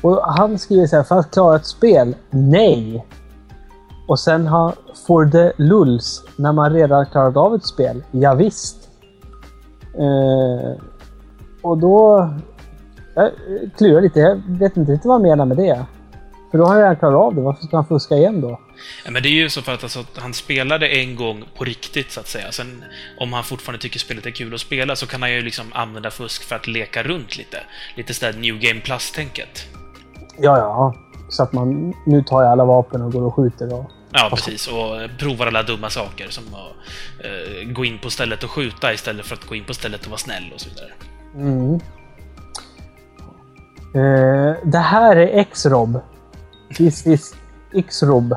[0.00, 3.06] Och han skriver så här, för att klara ett spel, nej.
[4.08, 4.74] Och sen har
[5.06, 8.88] For the Lulls, när man redan klarat av ett spel, ja, visst.
[9.98, 10.82] Eh,
[11.62, 12.28] och då...
[13.14, 13.30] Jag
[13.76, 15.84] klurar lite, jag vet inte riktigt vad han menar med det.
[16.54, 18.60] För då har jag redan klarat av det, varför ska han fuska igen då?
[19.04, 22.10] Ja, men det är ju så för att alltså, han spelade en gång på riktigt,
[22.10, 22.52] så att säga.
[22.52, 22.84] Sen
[23.18, 26.10] om han fortfarande tycker spelet är kul att spela så kan han ju liksom använda
[26.10, 27.58] fusk för att leka runt lite.
[27.96, 29.68] Lite sådär New Game Plus-tänket.
[30.38, 30.94] Ja, ja.
[31.28, 31.94] Så att man...
[32.06, 33.90] Nu tar jag alla vapen och går och skjuter och...
[34.12, 34.68] Ja, precis.
[34.68, 39.26] Och provar alla dumma saker som att eh, gå in på stället och skjuta istället
[39.26, 40.92] för att gå in på stället och vara snäll och så vidare.
[41.34, 41.74] Mm.
[43.94, 46.00] Eh, det här är X-Rob.
[46.76, 47.34] This is
[47.74, 48.34] X-Rob.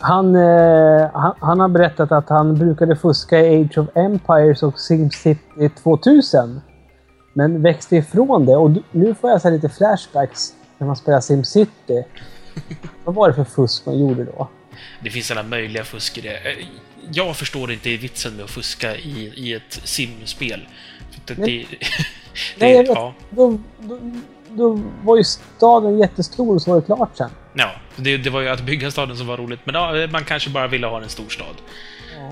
[0.00, 4.80] Han, eh, han, han har berättat att han brukade fuska i Age of Empires och
[4.80, 6.60] SimCity 2000.
[7.32, 12.02] Men växte ifrån det och nu får jag så lite flashbacks när man spelar SimCity.
[13.04, 14.48] Vad var det för fusk man gjorde då?
[15.02, 16.36] Det finns alla möjliga fusk i det.
[16.36, 16.66] Eh,
[17.12, 20.68] Jag förstår inte vitsen med att fuska i, i ett simspel.
[21.26, 21.66] Det, det, det,
[22.58, 22.88] Nej, jag vet.
[22.94, 23.98] ja, Då, då,
[24.56, 27.30] då var ju staden jättestor och så var det klart sen.
[27.54, 30.50] ja, det, det var ju att bygga staden som var roligt, men ja, man kanske
[30.50, 31.56] bara ville ha en stor stad.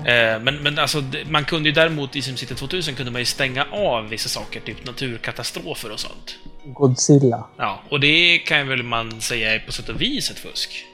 [0.05, 3.65] Eh, Men, men alltså, man kunde ju däremot i SimCity 2000 kunde man ju stänga
[3.71, 6.35] av vissa saker, typ naturkatastrofer och sånt.
[6.65, 7.43] Godzilla.
[7.57, 10.85] Ja, och det kan väl man säga är på sätt och vis ett fusk.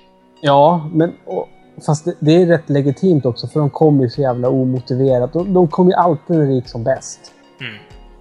[0.41, 1.49] Ja, men och,
[1.85, 5.33] fast det, det är rätt legitimt också för de kommer ju så jävla omotiverat.
[5.33, 7.19] De, de kommer ju alltid när det gick som bäst.
[7.61, 7.73] Mm.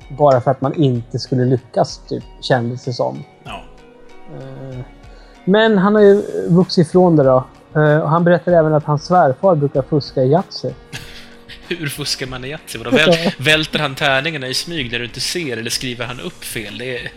[0.08, 3.24] Bara för att man inte skulle lyckas, typ, kändes det som.
[3.44, 3.62] Ja.
[4.34, 4.78] Eh,
[5.44, 7.44] Men han har ju vuxit ifrån det då.
[7.74, 10.68] Eh, och Han berättar även att hans svärfar brukar fuska i Yatzy.
[11.68, 12.78] Hur fuskar man i Yatzy?
[12.78, 16.78] Väl, välter han tärningarna i smyg när du inte ser, eller skriver han upp fel?
[16.78, 17.10] Det är...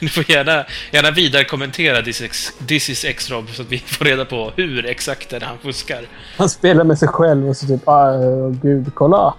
[0.00, 4.04] Du får gärna, gärna vidare kommentera This, X, This is X-Rob så att vi får
[4.04, 6.06] reda på hur exakt det är han fuskar.
[6.36, 9.34] Han spelar med sig själv och så typ ah, gud, kolla!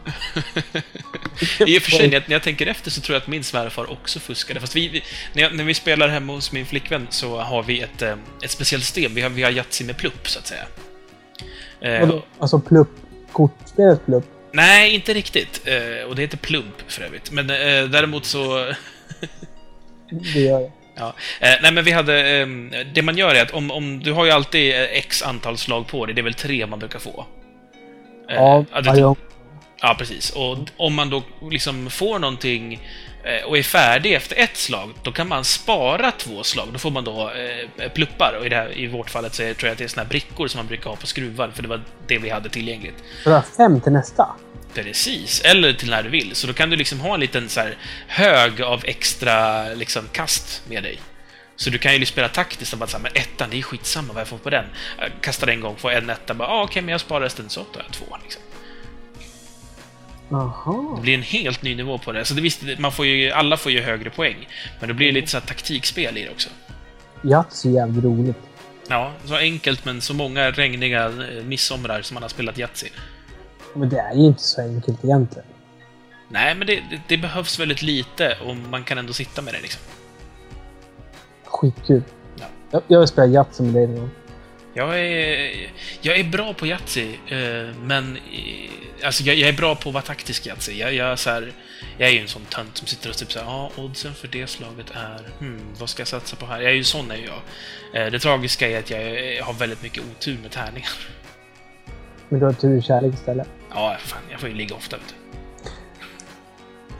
[1.59, 3.43] I och för sig, när jag, när jag tänker efter så tror jag att min
[3.43, 4.59] svärfar också fuskade.
[4.59, 5.03] Fast vi, vi,
[5.33, 8.51] när, jag, när vi spelar hemma hos min flickvän så har vi ett, eh, ett
[8.51, 9.13] speciellt system.
[9.15, 10.63] Vi har, vi har Yatzy med plupp, så att säga.
[11.81, 12.23] Eh, Vadå?
[12.39, 12.89] Alltså plupp.
[13.31, 14.25] Kortspelet plupp.
[14.51, 15.61] nej, inte riktigt.
[15.65, 17.31] Eh, och det heter plump, för övrigt.
[17.31, 18.65] Men eh, däremot så...
[20.33, 20.71] Det gör jag.
[20.95, 21.13] Ja.
[21.39, 22.39] Eh, nej, men vi hade...
[22.39, 22.47] Eh,
[22.93, 25.87] det man gör är att om, om du har ju alltid eh, x antal slag
[25.87, 27.25] på dig, det är väl tre man brukar få.
[28.29, 29.15] Eh, Ja, ja, gång.
[29.81, 30.29] Ja, precis.
[30.29, 32.73] Och om man då liksom får någonting
[33.23, 36.67] eh, och är färdig efter ett slag, då kan man spara två slag.
[36.73, 37.31] Då får man då
[37.77, 38.37] eh, pluppar.
[38.39, 40.03] Och i, det här, i vårt fallet så är, tror jag att det är såna
[40.03, 42.95] här brickor som man brukar ha på skruvar, för det var det vi hade tillgängligt.
[43.23, 44.27] För att ha fem till nästa.
[44.73, 46.35] Precis, eller till när du vill.
[46.35, 50.61] Så då kan du liksom ha en liten så här hög av extra liksom, kast
[50.69, 50.99] med dig.
[51.55, 54.21] Så du kan ju spela taktiskt och bara säga men ettan, det är skitsamma vad
[54.21, 54.65] jag får på den.
[54.99, 57.63] Jag kastar en gång, får en etta, bara ah, okej, men jag sparar resten, så
[57.63, 58.17] tar jag två.
[58.23, 58.41] Liksom.
[60.29, 60.95] Jaha.
[60.95, 62.25] Det blir en helt ny nivå på det.
[62.25, 64.47] Så det visst, man får ju, alla får ju högre poäng.
[64.79, 66.49] Men det blir lite så här taktikspel i det också.
[67.23, 68.37] Yatzy är jävligt roligt.
[68.87, 72.87] Ja, så enkelt men så många regniga eh, midsomrar som man har spelat Yatzy.
[73.73, 75.47] Men det är ju inte så enkelt egentligen.
[76.29, 79.61] Nej, men det, det, det behövs väldigt lite och man kan ändå sitta med det
[79.61, 79.81] liksom.
[81.45, 82.03] Skitkul.
[82.39, 82.45] Ja.
[82.71, 84.11] Jag, jag vill spela Yatzy med dig någon.
[84.73, 85.71] Jag är,
[86.01, 88.15] jag är bra på Yatzy, eh, men...
[88.17, 88.69] eh,
[89.05, 90.73] Alltså, jag, jag är bra på att vara taktisk Yatzy.
[90.79, 91.51] Jag, jag, så här,
[91.97, 94.47] jag är ju en sån tönt som sitter och typ såhär, ja, oddsen för det
[94.47, 95.29] slaget är...
[95.39, 96.61] Hmm, vad ska jag satsa på här?
[96.61, 98.01] Jag är ju sån är jag.
[98.05, 98.99] Eh, Det tragiska är att jag
[99.43, 100.89] har väldigt mycket otur med tärningar.
[102.29, 103.47] Men du har tur i kärlek istället.
[103.73, 105.39] Ja, fan, jag får ju ligga ofta, vet du.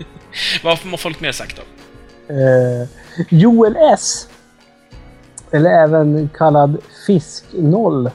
[0.64, 1.64] Vad har folk mer sagt då?
[2.34, 2.88] Eh,
[3.30, 4.28] Joel S.
[5.52, 8.12] Eller även kallad Fisk 0,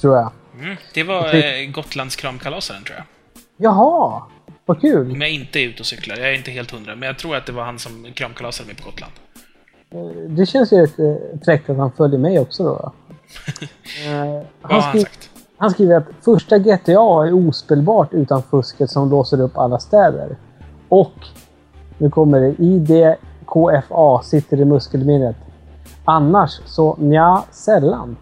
[0.00, 0.32] tror jag.
[0.60, 3.04] Mm, det var eh, Gotlands kramkalasaren, tror jag.
[3.56, 4.22] Jaha!
[4.66, 5.10] Vad kul!
[5.12, 6.16] Om jag inte är ute och cyklar.
[6.16, 8.76] Jag är inte helt hundra, men jag tror att det var han som kramkalasade mig
[8.76, 9.12] på Gotland.
[10.36, 12.92] Det känns ju lite fräckt att han följer mig också då.
[14.06, 14.10] Eh,
[14.62, 15.29] Vad har han, han skri- sagt?
[15.60, 20.36] Han skriver att första GTA är ospelbart utan fusket som låser upp alla städer.
[20.88, 21.14] Och
[21.98, 22.54] nu kommer det.
[22.64, 25.36] IDKFA sitter i muskelminnet.
[26.04, 28.16] Annars så nja, sällan.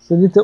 [0.00, 0.40] Så lite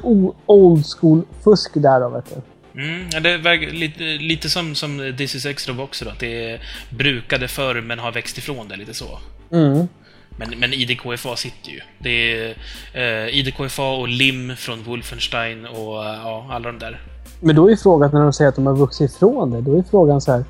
[0.47, 2.81] old school fusk där då, vet du.
[2.81, 6.51] Mm, ja, det är lite, lite som, som This is Extra också då, att det
[6.51, 9.19] är brukade förr men har växt ifrån det, lite så.
[9.51, 9.89] Mm.
[10.37, 11.81] Men, men IDKFA sitter ju.
[11.99, 12.57] Det är
[12.93, 17.01] eh, IDKFA och LIM från Wolfenstein och eh, ja, alla de där.
[17.41, 19.83] Men då är frågan, när de säger att de har vuxit ifrån det, då är
[19.91, 20.45] frågan så här.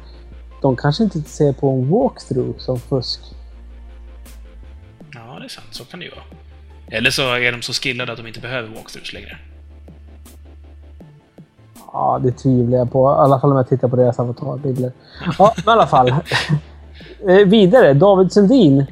[0.63, 3.21] De kanske inte ser på en walkthrough som fusk.
[5.15, 5.67] Ja, det är sant.
[5.71, 6.25] Så kan det ju vara.
[6.91, 9.39] Eller så är de så skillade att de inte behöver walkthroughs längre.
[11.93, 13.11] Ja, det tvivlar jag på.
[13.11, 14.93] I alla fall om jag tittar på deras avatarbilder.
[15.39, 16.15] Ja, men i alla fall.
[17.29, 17.95] Eh, vidare.
[17.95, 18.87] David Sundin.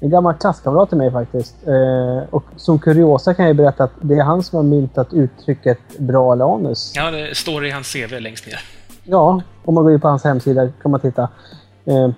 [0.00, 1.54] En gammal klasskamrat till mig faktiskt.
[1.66, 5.98] Eh, och som kuriosa kan jag berätta att det är han som har myntat uttrycket
[5.98, 6.92] bra eller anus.
[6.96, 8.60] Ja, det står i hans CV längst ner.
[9.04, 11.28] Ja, om man går in på hans hemsida kan man titta.
[11.84, 12.10] Eh,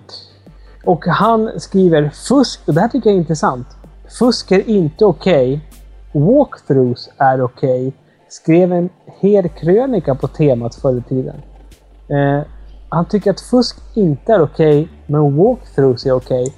[0.84, 3.66] och han skriver fusk, och det här tycker jag är intressant.
[4.18, 5.60] Fusk är inte okej.
[6.12, 7.92] Walkthroughs är okej.
[8.28, 8.88] Skrev en
[9.20, 11.42] hel krönika på temat förr i tiden.
[12.08, 12.46] Eh,
[12.88, 16.54] han tycker att fusk inte är okej, men walkthroughs är okej.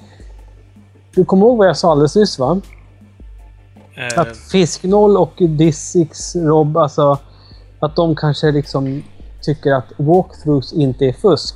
[1.14, 2.60] Du kommer ihåg vad jag sa alldeles nyss va?
[3.96, 7.18] Eh, Att Fisknoll och Dissix Rob, alltså
[7.80, 9.02] att de kanske liksom
[9.42, 11.54] tycker att walkthroughs inte är fusk.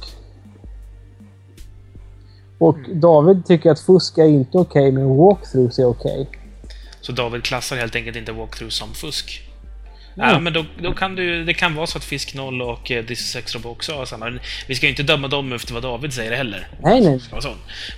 [2.59, 6.29] Och David tycker att fusk är inte okej, men walkthroughs är okej.
[7.01, 9.52] så David klassar helt enkelt inte walkthroughs som fusk.
[10.15, 13.05] Ja, men då, då kan du, det kan vara så att Fisk 0 och eh,
[13.05, 14.39] This is Extra också har samma.
[14.69, 16.69] Vi ska ju inte döma dem efter vad David säger heller.
[16.83, 17.21] Nej, nej.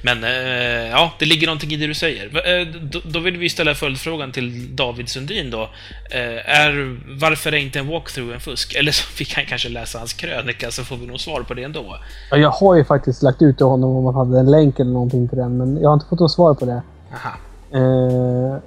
[0.03, 2.27] Men eh, ja, det ligger någonting i det du säger.
[2.61, 5.63] Eh, Då, då vill vi ställa följdfrågan till David Sundin då.
[6.11, 8.75] Eh, Är, varför är inte en walkthrough en fusk?
[8.75, 11.63] Eller så vi kan kanske läsa hans krönika så får vi nog svar på det
[11.63, 11.99] ändå.
[12.31, 14.93] Ja, Jag har ju faktiskt lagt ut till honom om man hade en länk eller
[14.93, 16.83] någonting på den, men jag har inte fått något svar på det.
[17.15, 17.35] Aha.
[17.73, 18.59] Eh,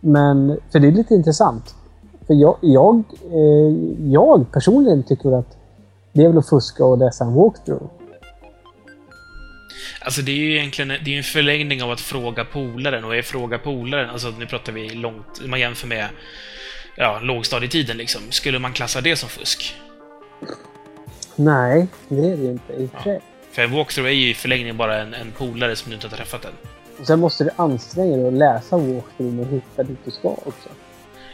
[0.00, 1.74] men, för det är lite intressant.
[2.30, 3.02] För jag, jag,
[3.32, 3.74] eh,
[4.12, 5.56] jag personligen tycker att
[6.12, 7.86] det är väl att fuska och läsa en walkthrough.
[10.00, 13.22] Alltså det är ju egentligen det är en förlängning av att fråga polaren och är
[13.22, 16.08] fråga polaren, alltså nu pratar vi långt, man jämför med
[16.96, 18.22] ja, lågstadietiden liksom.
[18.30, 19.74] Skulle man klassa det som fusk?
[21.36, 23.20] Nej, det är det ju inte i och för sig.
[23.50, 26.44] För walkthrough är ju i förlängningen bara en, en polare som du inte har träffat
[26.44, 26.52] än.
[27.00, 30.68] Och sen måste du anstränga dig att läsa walkthrough och hitta dit du ska också.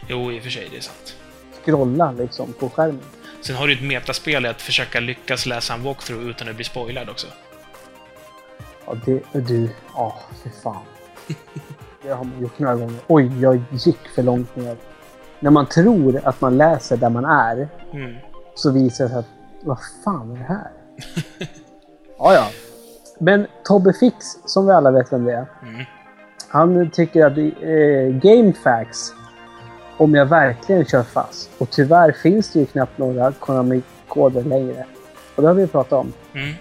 [0.07, 1.15] Jo, i och för sig, det är sant.
[1.63, 2.99] Scrolla liksom på skärmen.
[3.41, 6.65] Sen har du ett metaspel i att försöka lyckas läsa en walkthrough utan att bli
[6.65, 7.27] spoilad också.
[8.85, 9.21] Ja, det...
[9.33, 9.69] Du...
[9.95, 10.81] Ja, för fan.
[12.03, 12.99] Det har man gjort några gånger.
[13.07, 14.75] Oj, jag gick för långt ner.
[15.39, 18.15] När man tror att man läser där man är, Mm.
[18.55, 19.25] så visar det sig att
[19.63, 20.71] vad fan är det här?
[22.17, 22.47] ja, ja.
[23.19, 25.45] Men Tobbe Fix, som vi alla vet vem det är.
[25.63, 25.85] Mm.
[26.49, 29.13] Han tycker att eh, GameFAQs,
[29.97, 31.49] om jag verkligen kör fast.
[31.57, 34.85] Och tyvärr finns det ju knappt några Konami-koder längre.
[35.35, 36.13] Och det har vi pratat om.
[36.33, 36.53] Mm.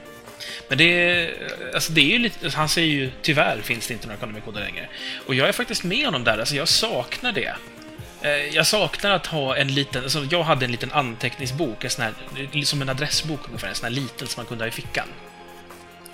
[0.69, 1.31] Men det är,
[1.75, 4.61] alltså det är ju lite, alltså han säger ju tyvärr finns det inte några Konami-koder
[4.61, 4.89] längre.
[5.27, 7.55] Och jag är faktiskt med honom där, alltså jag saknar det.
[8.23, 12.05] Eh, jag saknar att ha en liten, alltså jag hade en liten anteckningsbok, en sån
[12.05, 15.09] här, som en adressbok ungefär, en sån här liten som man kunde ha i fickan.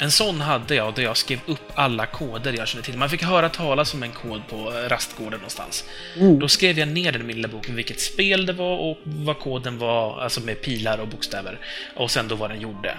[0.02, 2.98] En sån hade jag där jag skrev upp alla koder jag kände till.
[2.98, 5.84] Man fick höra talas om en kod på eh, rastgården någonstans.
[6.16, 6.38] Mm.
[6.38, 9.38] Då skrev jag ner den i min lilla bok, vilket spel det var och vad
[9.38, 11.58] koden var, alltså med pilar och bokstäver.
[11.96, 12.96] Och sen då vad den gjorde.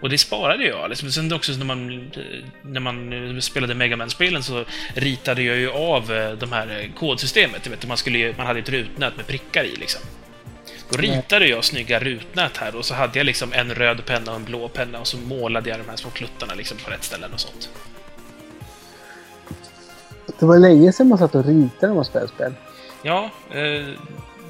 [0.00, 0.88] Och det sparade jag.
[0.90, 1.12] Liksom.
[1.12, 2.10] Sen också när man,
[2.62, 7.64] när man spelade Mega Man-spelen så ritade jag ju av eh, de här eh, kodsystemet.
[7.64, 10.00] Du vet, man, skulle, man hade ett rutnät med prickar i liksom.
[10.96, 14.36] Då ritade jag snygga rutnät här och så hade jag liksom en röd penna och
[14.36, 17.32] en blå penna och så målade jag de här små kluttarna liksom på rätt ställen
[17.32, 17.68] och sånt.
[20.38, 22.54] Det var länge sedan man satt och ritade när man spelade spel.
[23.02, 23.60] Ja, eh,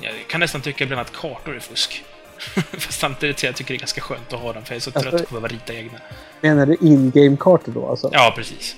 [0.00, 2.04] jag kan nästan tycka ibland att kartor är fusk.
[2.72, 4.80] Fast samtidigt så jag tycker det är ganska skönt att ha dem, för jag är
[4.80, 5.98] så trött Alltså- på att behöva rita egna.
[6.40, 8.10] Menar du in-game-kartor då alltså?
[8.12, 8.76] Ja, precis.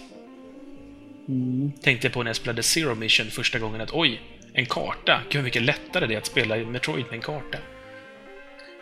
[1.29, 1.73] Mm.
[1.83, 4.21] Tänkte på när jag spelade Zero Mission första gången att oj,
[4.57, 5.21] en karta.
[5.31, 7.59] Gud, mycket lättare det är att spela Metroid med en karta.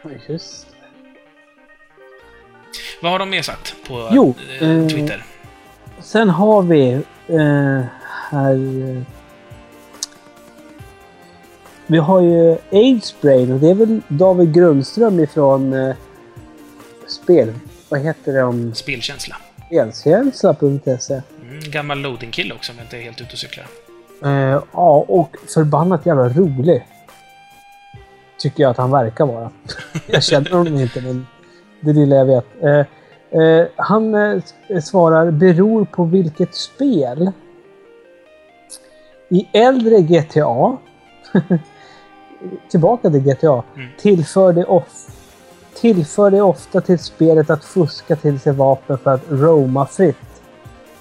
[0.02, 0.74] Ja, Just det.
[3.02, 5.24] Vad har de mer sagt på Jo, eh, eh, Twitter?
[6.00, 6.92] Sen har vi
[7.28, 7.84] eh,
[8.30, 8.54] här...
[8.96, 9.02] eh,
[11.86, 15.96] Vi har ju Aidsbrain och det är väl David Grundström ifrån eh,
[17.06, 17.52] spel...
[17.88, 19.36] Vad heter det om Spelkänsla.
[19.92, 21.20] spelkänsla.se?
[21.42, 23.66] Mm, gammal loading-kille också, om jag inte är helt ute och cyklar.
[24.22, 26.86] Eh, ja, och förbannat jävla rolig.
[28.38, 29.50] Tycker jag att han verkar vara.
[30.06, 31.26] jag känner honom inte, men
[31.80, 32.46] det lilla jag vet.
[32.62, 34.42] Eh, eh, han eh,
[34.82, 37.32] svarar beror på vilket spel.
[39.28, 40.76] I äldre GTA,
[42.70, 43.88] tillbaka till GTA, Mm.
[43.98, 45.10] tillför, det of-
[45.80, 50.16] tillför det ofta till spelet att fuska till sig vapen för att roama fritt.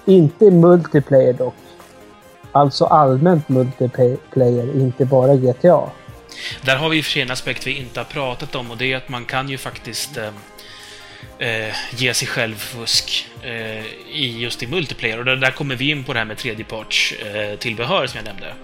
[0.04, 1.54] Inte i multiplayer dock.
[2.54, 5.90] Alltså allmänt multiplayer, inte bara GTA.
[6.62, 8.76] Där har vi i och för sig en aspekt vi inte har pratat om och
[8.76, 10.28] det är att man kan ju faktiskt eh,
[11.48, 15.18] eh, ge sig själv fusk eh, i, just i multiplayer.
[15.18, 18.24] Och där, där kommer vi in på det här med tredjeparts eh, tillbehör som jag
[18.24, 18.54] nämnde.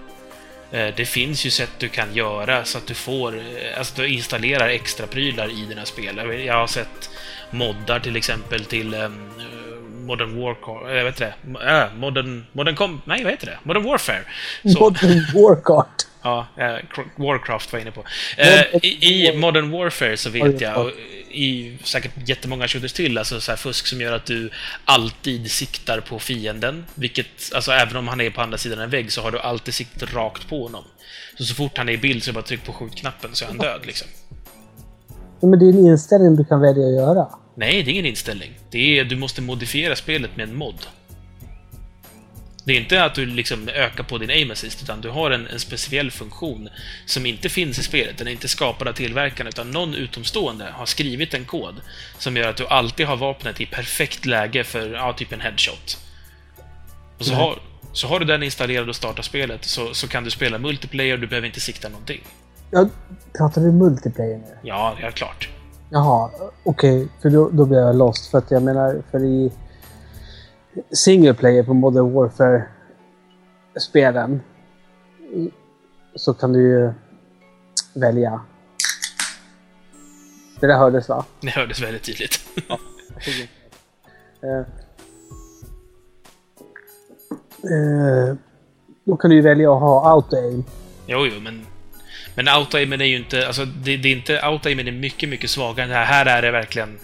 [0.71, 4.07] Eh, det finns ju sätt du kan göra så att du får, eh, alltså du
[4.07, 6.43] installerar extra prylar i dina spel.
[6.45, 7.09] Jag har sett
[7.49, 9.09] moddar till exempel till eh,
[10.05, 11.33] Modern Warfare, jag vet det,
[11.67, 13.57] äh, Modern, Modern Com, nej vad heter det?
[13.63, 14.21] Modern Warfare.
[14.63, 14.79] Så.
[14.79, 15.87] Modern Warcart.
[16.23, 18.03] Ja, Cr- Warcraft var jag inne på.
[18.37, 20.91] Eh, i, I Modern Warfare så vet jag, och
[21.31, 24.49] i säkert jättemånga shooters till, alltså så fusk som gör att du
[24.85, 26.85] alltid siktar på fienden.
[26.95, 27.25] Vilket,
[27.55, 30.13] alltså även om han är på andra sidan en vägg så har du alltid siktet
[30.13, 30.83] rakt på honom.
[31.37, 33.43] Så så fort han är i bild så är det bara tryck på skjutknappen så
[33.45, 34.07] är han död liksom.
[35.41, 37.27] Men det är en inställning du kan välja att göra.
[37.61, 38.51] Nej, det är ingen inställning.
[38.69, 40.87] Det är, du måste modifiera spelet med en mod.
[42.65, 45.47] Det är inte att du liksom ökar på din aim assist, utan du har en,
[45.47, 46.69] en speciell funktion
[47.05, 48.17] som inte finns i spelet.
[48.17, 51.81] Den är inte skapad av tillverkaren, utan någon utomstående har skrivit en kod
[52.17, 55.97] som gör att du alltid har vapnet i perfekt läge för, ja, typ en headshot.
[57.17, 57.41] Och så, Nej.
[57.41, 57.59] har,
[57.93, 61.27] så har du den installerad och startar spelet, så, så kan du spela multiplayer, du
[61.27, 62.21] behöver inte sikta någonting.
[62.71, 62.89] Ja,
[63.37, 64.57] pratar du multiplayer nu?
[64.63, 65.49] Ja, ja, klart.
[65.93, 66.29] Jaha,
[66.63, 67.07] okej.
[67.21, 68.31] för då, då blir jag lost.
[68.31, 69.51] För att jag menar, för i
[70.91, 74.41] single player på Modern Warfare-spelen
[76.15, 76.91] så kan du ju
[77.93, 78.41] välja.
[80.59, 81.25] Det där hördes va?
[81.41, 82.39] Det hördes väldigt tydligt.
[87.63, 88.35] Eh,
[89.03, 90.63] då kan du ju välja att ha auto-aim.
[91.05, 91.65] Jo, jo, men...
[92.35, 93.47] Men autoaimen är ju inte...
[93.47, 94.39] Alltså, det, det är inte...
[94.41, 96.05] Autoaimen är mycket, mycket svagare än det här.
[96.05, 96.99] Här är det verkligen...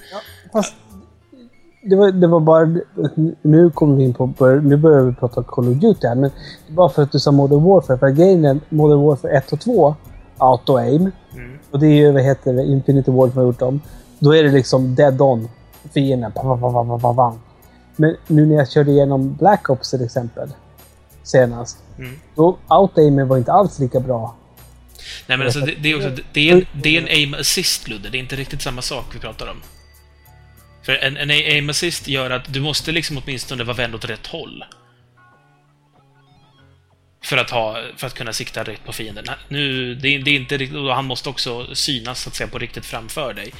[0.53, 0.73] Fast
[1.89, 2.79] det var, det var bara...
[3.41, 4.49] Nu kommer vi in på...
[4.63, 6.31] Nu börjar vi prata Call of Duty här, men
[6.67, 7.97] det var för att du sa Modern Warfare.
[7.97, 9.95] För grejen är Modern Warfare 1 och 2,
[10.37, 11.11] auto-aim.
[11.35, 11.59] Mm.
[11.71, 13.81] Och det är ju, vad heter det, Infinity Ward som har gjort dem.
[14.19, 15.49] Då är det liksom dead on.
[15.93, 16.31] Fienden.
[17.95, 20.49] Men nu när jag körde igenom Black Ops till exempel.
[21.23, 21.77] Senast.
[21.97, 22.11] Mm.
[22.35, 24.35] Då auto-aimen var inte alls lika bra.
[25.27, 26.23] Nej, men alltså, det, det är också...
[26.33, 28.09] Det är, en, det är en aim assist, Ludde.
[28.09, 29.61] Det är inte riktigt samma sak vi pratar om.
[30.83, 34.27] För en, en aim assist gör att du måste liksom åtminstone vara vänd åt rätt
[34.27, 34.63] håll.
[37.23, 39.25] För att, ha, för att kunna sikta rätt på fienden.
[39.49, 40.79] Nu, det, är- det är inte riktigt...
[40.91, 43.53] Han måste också synas, så att säga, på riktigt framför dig.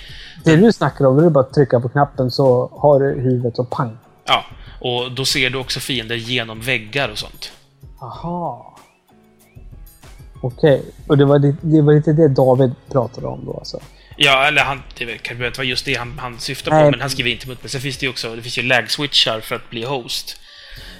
[0.46, 3.60] Det du snackar om, det är bara att trycka på knappen så har du huvudet
[3.60, 3.98] och pang.
[4.26, 4.46] Ja,
[4.82, 7.52] och då ser du också fiender genom väggar och sånt.
[8.02, 8.77] Aha.
[10.42, 10.82] Okej.
[11.08, 13.80] Och det var, det, det var lite det David pratade om då alltså?
[14.18, 14.84] Ja, eller han...
[14.98, 17.64] Det kanske inte vara just det han, han syftar på, men han skriver inte mot.
[17.64, 18.36] Men sen finns det ju också...
[18.36, 20.40] Det finns ju lag-switchar för att bli host.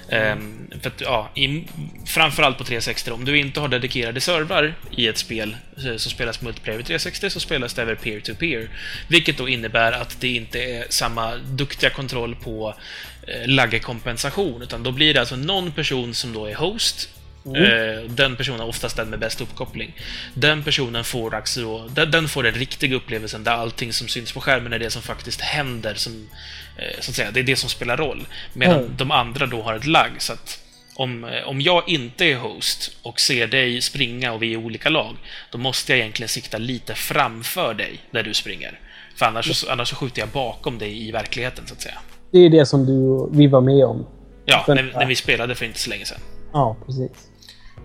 [0.08, 1.64] Ehm, för att, ja, i,
[2.06, 3.10] framförallt på 360.
[3.10, 7.30] Om du inte har dedikerade servrar i ett spel eh, som spelas multiplayer med 360
[7.30, 8.68] så spelas det över peer-to-peer.
[9.08, 12.74] Vilket då innebär att det inte är samma duktiga kontroll på
[13.22, 17.08] eh, laggekompensation, utan då blir det alltså någon person som då är host
[17.56, 19.94] Eh, Den personen oftast den med bäst uppkoppling.
[20.34, 24.72] Den personen får då, den, får den riktiga upplevelsen där allting som syns på skärmen
[24.72, 26.28] är det som faktiskt händer, som,
[26.76, 28.26] eh, så att säga, det är det som spelar roll.
[28.52, 28.90] Medan Mm.
[28.96, 30.58] de andra då har ett lagg, så att
[30.94, 34.88] om, eh, om jag inte är host och ser dig springa och vi är olika
[34.88, 35.16] lag,
[35.50, 38.80] då måste jag egentligen sikta lite framför dig där du springer.
[39.16, 41.98] För annars, så- annars så skjuter jag bakom dig i verkligheten, så att säga.
[42.32, 44.06] Det är det som du vi var med om.
[44.44, 46.20] Ja, när, när vi spelade för inte så länge sedan.
[46.52, 47.10] Ja, precis.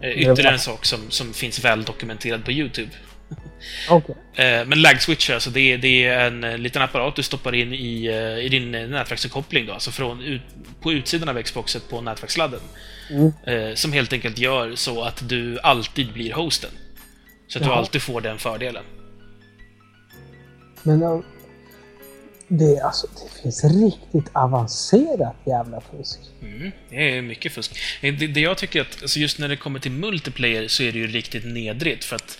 [0.03, 2.89] Eh, Ytterligare en sak som, som finns väl dokumenterad på YouTube.
[3.89, 4.15] Okej.
[4.35, 7.55] Eh, Men lag switcher, alltså det, är- det är en eh, liten apparat du stoppar
[7.55, 8.09] in i,
[8.43, 10.41] i din nätverksuppkoppling då, alltså från ut,
[10.81, 12.59] på utsidan av Xboxet på nätverkssladden.
[13.45, 13.75] Mm.
[13.75, 16.69] Som helt enkelt gör så att du alltid blir hosten.
[17.47, 17.77] Så att du Jaha.
[17.79, 18.83] alltid får den fördelen.
[20.83, 21.23] Men
[22.59, 26.19] det, alltså, det finns riktigt avancerat jävla fusk.
[26.41, 27.71] Mm, det är mycket fusk.
[28.01, 30.91] Eh, Det, det jag tycker att, alltså just när det kommer till multiplayer så är
[30.91, 32.37] det ju riktigt nedrigt för att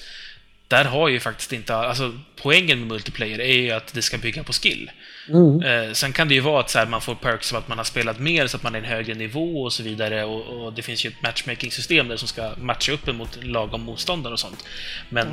[0.68, 4.44] där har ju faktiskt inte, alltså poängen med multiplayer är ju att det ska bygga
[4.44, 4.92] på skill.
[5.30, 5.62] Mm.
[5.62, 7.78] Eh, sen kan det ju vara att så här, man får perks som att man
[7.78, 10.74] har spelat mer så att man är en högre nivå och så vidare och, och
[10.74, 14.40] det finns ju ett matchmaking-system där som ska matcha upp en mot lagom motståndare och
[14.40, 14.66] sånt.
[15.10, 15.28] Men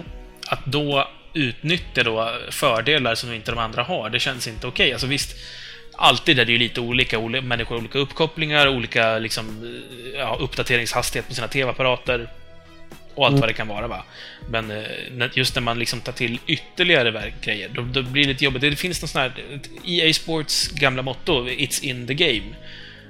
[0.47, 4.93] att då utnyttja då fördelar som inte de andra har, det känns inte okej.
[4.93, 5.37] Alltså visst,
[5.97, 10.37] alltid är det ju lite olika, oli- människor har olika uppkopplingar, olika liksom, eh, ja,
[10.41, 12.29] uppdateringshastighet på sina TV-apparater
[13.15, 13.87] och allt vad det kan vara.
[13.89, 14.05] Va?
[14.49, 18.45] Men eh, just när man liksom tar till ytterligare grejer, då, då blir det lite
[18.45, 18.63] jobbigt.
[18.63, 19.33] Det finns någon sån här...
[19.87, 22.55] EA Sports gamla motto, “It's in the game”.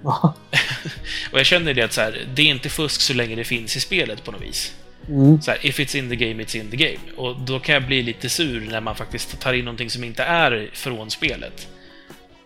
[1.32, 3.76] Och jag känner det att så här, det är inte fusk så länge det finns
[3.76, 4.74] i spelet på något vis.
[5.10, 5.40] Mm.
[5.42, 6.98] Så här, if it's in the game, it's in the game.
[7.16, 10.22] Och då kan jag bli lite sur när man faktiskt tar in någonting som inte
[10.22, 11.68] är från spelet.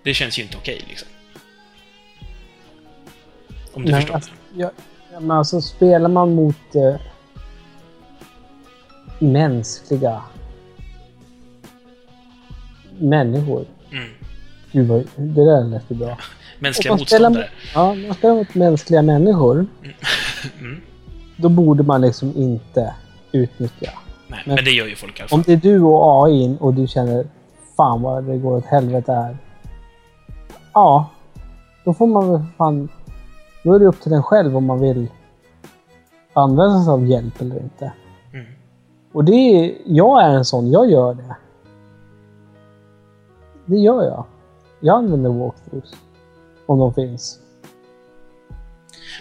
[0.02, 1.08] Det känns ju inte okej, liksom.
[3.72, 4.14] Om du Nej, förstår.
[4.14, 4.70] alltså, ja,
[5.12, 6.96] ja, men alltså spelar man mot eh,
[9.18, 10.22] mänskliga
[12.98, 13.66] människor.
[13.92, 14.08] Mm.
[14.72, 16.18] Gud vad, det där lät ju bra.
[16.58, 16.98] Mänskliga spelar
[17.30, 17.42] motståndare.
[17.42, 19.66] mot- Ja, man spelar mot mänskliga människor.
[20.60, 20.80] Mm.
[21.36, 22.94] Då borde man liksom inte
[23.32, 23.90] utnyttja.
[24.28, 25.38] Nej, Men- men det gör ju folk i alla fall.
[25.38, 27.26] Om det är du och AI och du känner
[27.76, 29.36] fan vad det går åt helvete här.
[30.72, 31.10] Ja,
[31.84, 32.88] då får man väl fan...
[33.64, 35.06] Då är det upp till den själv om man vill
[36.32, 37.92] använda sig av hjälp eller inte.
[38.32, 38.46] Mm.
[39.12, 41.36] Och det är, jag är en sån, jag gör det.
[43.66, 44.24] Det gör jag.
[44.80, 45.94] Jag använder walkthroughs.
[46.66, 47.40] Om de finns.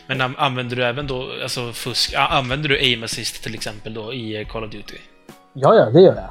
[0.08, 4.14] Men an- använder du även då, alltså fusk, använder du aim assist till exempel då
[4.14, 4.98] i eh, Call of Duty?
[5.54, 6.30] Ja, ja, det gör jag.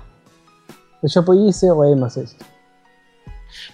[1.01, 2.37] Jag kör på easy och aim assist.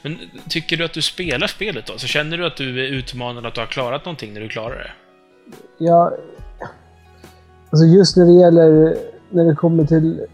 [0.03, 0.18] Men
[0.49, 1.99] tycker du att du spelar spelet då?
[1.99, 4.76] Så känner du att du är utmanad att du har klarat någonting när du klarar
[4.76, 4.91] det?
[5.84, 6.12] Ja,
[7.70, 8.97] alltså just när det gäller
[9.30, 10.26] när det kommer till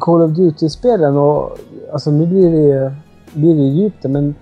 [0.00, 1.58] Call of Duty-spelen och
[1.92, 2.94] alltså nu blir det,
[3.32, 4.34] blir det djupt men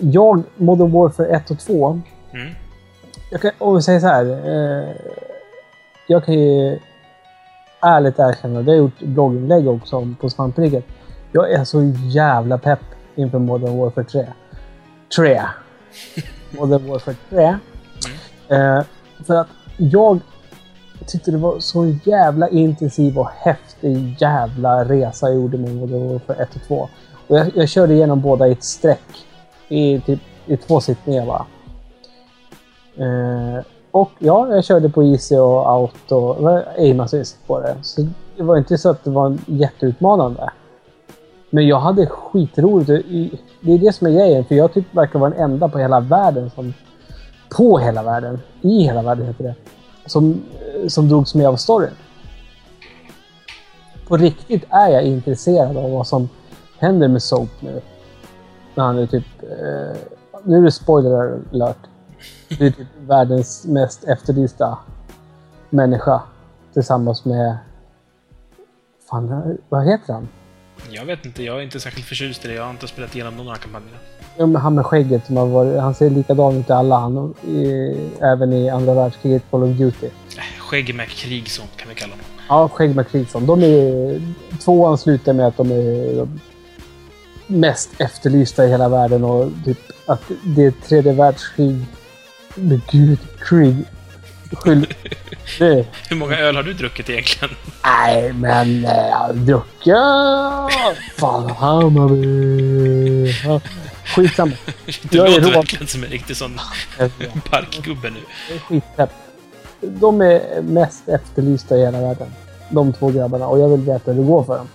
[0.00, 2.00] jag, Modern Warfare 1 och 2,
[2.34, 2.54] Mm.
[3.32, 4.24] Jag kan, om vi säger så här.
[4.24, 4.88] Eh,
[6.06, 6.78] jag kan ju
[7.80, 10.84] ärligt erkänna, det har jag gjort blogginlägg också om på Svampriket.
[11.32, 12.80] Jag är så jävla pepp
[13.14, 14.26] inför Modern Warfare 3.
[15.16, 15.42] 3.
[16.50, 17.44] Modern Warfare 3.
[18.48, 18.82] Eh,
[19.26, 20.20] för att jag
[21.06, 26.42] tyckte det var så jävla intensiv och häftig jävla resa jag gjorde med Modern Warfare
[26.42, 26.88] 1 och 2.
[27.26, 29.26] Och jag, jag körde igenom båda i ett streck.
[29.68, 31.46] I, typ, i två sittningar bara.
[32.96, 36.16] Eh, och ja, jag körde på easy och auto.
[36.16, 37.76] och var aim assist på det.
[37.82, 40.50] Så det var inte så att det var jätteutmanande.
[41.50, 42.86] Men jag hade skitroligt.
[43.60, 44.44] Det är det som är grejen.
[44.44, 46.74] För jag tyckte verkar vara den enda på hela världen som...
[47.56, 48.40] På hela världen.
[48.60, 49.54] I hela världen heter det.
[50.06, 51.90] Som, eh, som drogs med av storyn.
[54.08, 56.28] På riktigt är jag intresserad av vad som
[56.78, 57.80] händer med Soap nu.
[58.74, 59.42] När han är typ...
[59.42, 59.96] Eh,
[60.44, 61.78] nu är det spoiler alert.
[62.48, 64.78] Det är typ världens mest efterlysta
[65.70, 66.22] människa.
[66.72, 67.56] Tillsammans med...
[69.10, 70.28] Fan, vad heter han?
[70.90, 72.54] Jag vet inte, jag är inte särskilt förtjust i det.
[72.54, 73.96] Jag har inte spelat igenom någon av kampanjerna.
[74.36, 75.80] Ja, men han med skägget som har varit...
[75.80, 76.98] Han ser likadan ut i alla.
[76.98, 80.06] Han, i, även i andra världskriget Call of Duty.
[80.06, 80.12] Äh,
[80.58, 82.26] Skägg med Krigsson kan vi kalla honom.
[82.48, 83.46] Ja, Skägg med Krigsson.
[83.46, 84.34] De är...
[84.64, 86.40] Tvåan slutar med att de är de
[87.46, 91.84] mest efterlysta i hela världen och typ att det är tredje världskrig.
[92.54, 93.76] Men gud, krig.
[94.52, 94.86] Skyll...
[95.58, 95.86] Det...
[96.08, 97.56] Hur många öl har du druckit egentligen?
[97.84, 99.94] Nej, men eh, jag har druckit...
[101.20, 103.34] Fan, Hammarby.
[103.44, 103.60] Ja,
[104.16, 104.52] Skitsamma.
[105.02, 106.60] Du Jag låter verkligen som en riktig sån
[107.50, 108.20] parkgubbe nu.
[108.58, 109.10] Skitpepp.
[109.80, 112.28] De är mest efterlysta i hela världen.
[112.70, 113.46] De två grabbarna.
[113.46, 114.68] Och jag vill veta hur det går för dem.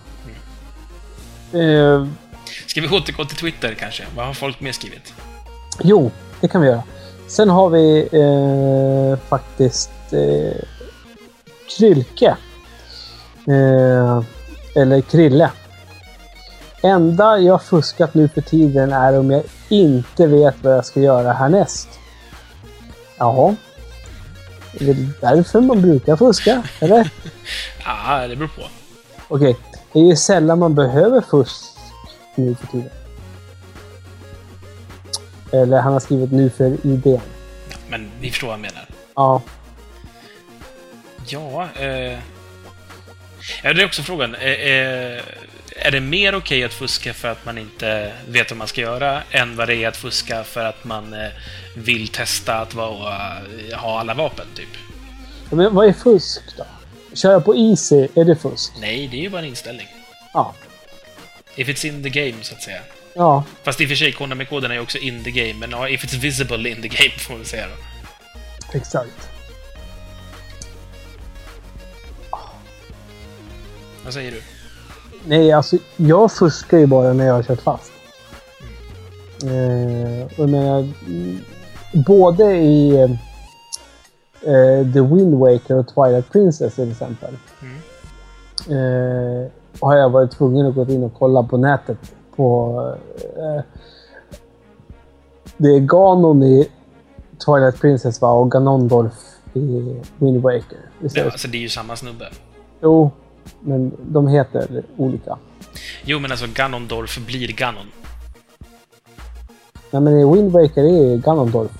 [1.61, 2.07] Eh,
[2.67, 4.03] Ska vi återgå till Twitter kanske?
[4.15, 5.13] Vad har folk mer skrivit?
[5.83, 6.11] jo,
[6.41, 6.83] det kan vi göra.
[7.27, 10.61] Sen har vi eh, faktiskt eh,
[11.77, 12.37] Krylke.
[13.47, 14.21] Eh,
[14.75, 15.51] eller Krille.
[16.83, 21.33] Enda jag fuskat nu för tiden är om jag inte vet vad jag ska göra
[21.33, 21.89] härnäst.
[23.17, 23.55] Jaha.
[24.73, 27.11] Det är väl därför man brukar fuska, eller?
[27.85, 28.61] Ja, det beror på.
[29.27, 29.57] Okej,
[29.93, 31.63] det är ju sällan man behöver fusk
[32.35, 32.89] nu för tiden.
[35.51, 37.21] Eller han har skrivit nu för idén.
[37.89, 38.85] Men vi förstår vad jag menar.
[39.15, 39.41] Ja.
[41.27, 42.19] Ja, eh...
[43.63, 44.35] Ja, det är också frågan.
[44.35, 45.21] Eh, eh,
[45.75, 49.23] är det mer okej att fuska för att man inte vet vad man ska göra
[49.31, 51.29] än vad det är att fuska för att man eh,
[51.75, 53.37] vill testa att vara,
[53.75, 54.69] ha alla vapen, typ?
[55.49, 56.65] Men vad är fusk då?
[57.13, 58.73] Köra på easy, är det fusk?
[58.79, 59.87] Nej, det är ju bara en inställning.
[60.33, 60.53] Ja.
[61.55, 62.81] If it's in the game, så att säga.
[63.17, 63.43] Ja.
[63.63, 66.05] Fast i och för sig, Konami-koden är ju också in the game, men ja, if
[66.05, 68.77] it's visible in the game, får man säga då.
[68.77, 69.29] Exakt.
[74.03, 74.41] Vad säger du?
[75.25, 77.91] Nej, alltså jag fuskar ju bara när jag har kört fast.
[79.43, 81.39] Eh, och menar, mm,
[81.93, 83.01] både i
[84.41, 87.37] eh, The Wind Waker och Twilight Princess till exempel.
[87.61, 87.77] Mm.
[88.69, 91.97] Eh, har jag varit tvungen att gå in och kolla på nätet
[92.37, 92.95] på...
[93.37, 93.63] Eh,
[95.57, 96.69] det är Ganon i
[97.45, 98.31] Twilight Princess va?
[98.31, 99.13] och Ganondorf
[99.53, 99.59] i
[100.17, 100.77] Wind Waker.
[100.99, 101.21] Det?
[101.21, 102.29] alltså, det är ju samma snubbe.
[102.81, 103.11] Jo,
[103.59, 105.37] men de heter olika.
[106.05, 107.85] Jo, men alltså Ganondorf blir Ganon.
[109.91, 111.71] Nej, men i Wind Waker är Ganondorf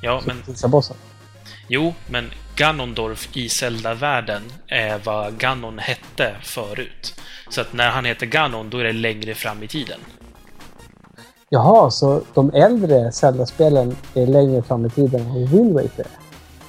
[0.00, 0.96] Ja, men bossen.
[1.68, 7.20] Jo, men Ganondorf i Zelda-världen är vad Ganon hette förut.
[7.50, 9.98] Så att när han heter Ganon, då är det längre fram i tiden.
[11.50, 16.06] Jaha, så de äldre Zelda-spelen är längre fram i tiden än Wind Waker?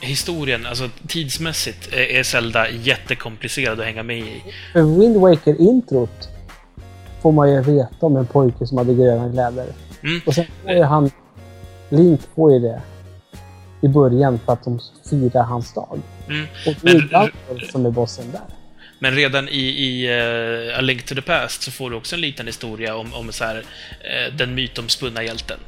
[0.02, 4.44] Historien, alltså tidsmässigt, är är Zelda jättekomplicerad att hänga med i.
[4.74, 6.30] För Wind Waker-introt
[7.22, 9.66] får man ju veta om en pojke som hade gröna kläder.
[10.04, 10.22] Mm.
[10.26, 11.12] Och sen får ju han...
[11.90, 12.82] Link får ju det
[13.82, 16.00] i början för att de firar hans dag.
[16.28, 16.48] Mm.
[16.68, 18.42] Och det är Men- som är bossen där.
[19.00, 22.22] Men redan i, i eh, A Link to the Past så får du också en
[22.22, 23.64] liten historia om, om så här,
[24.04, 25.60] eh, den mytomspunna hjälten.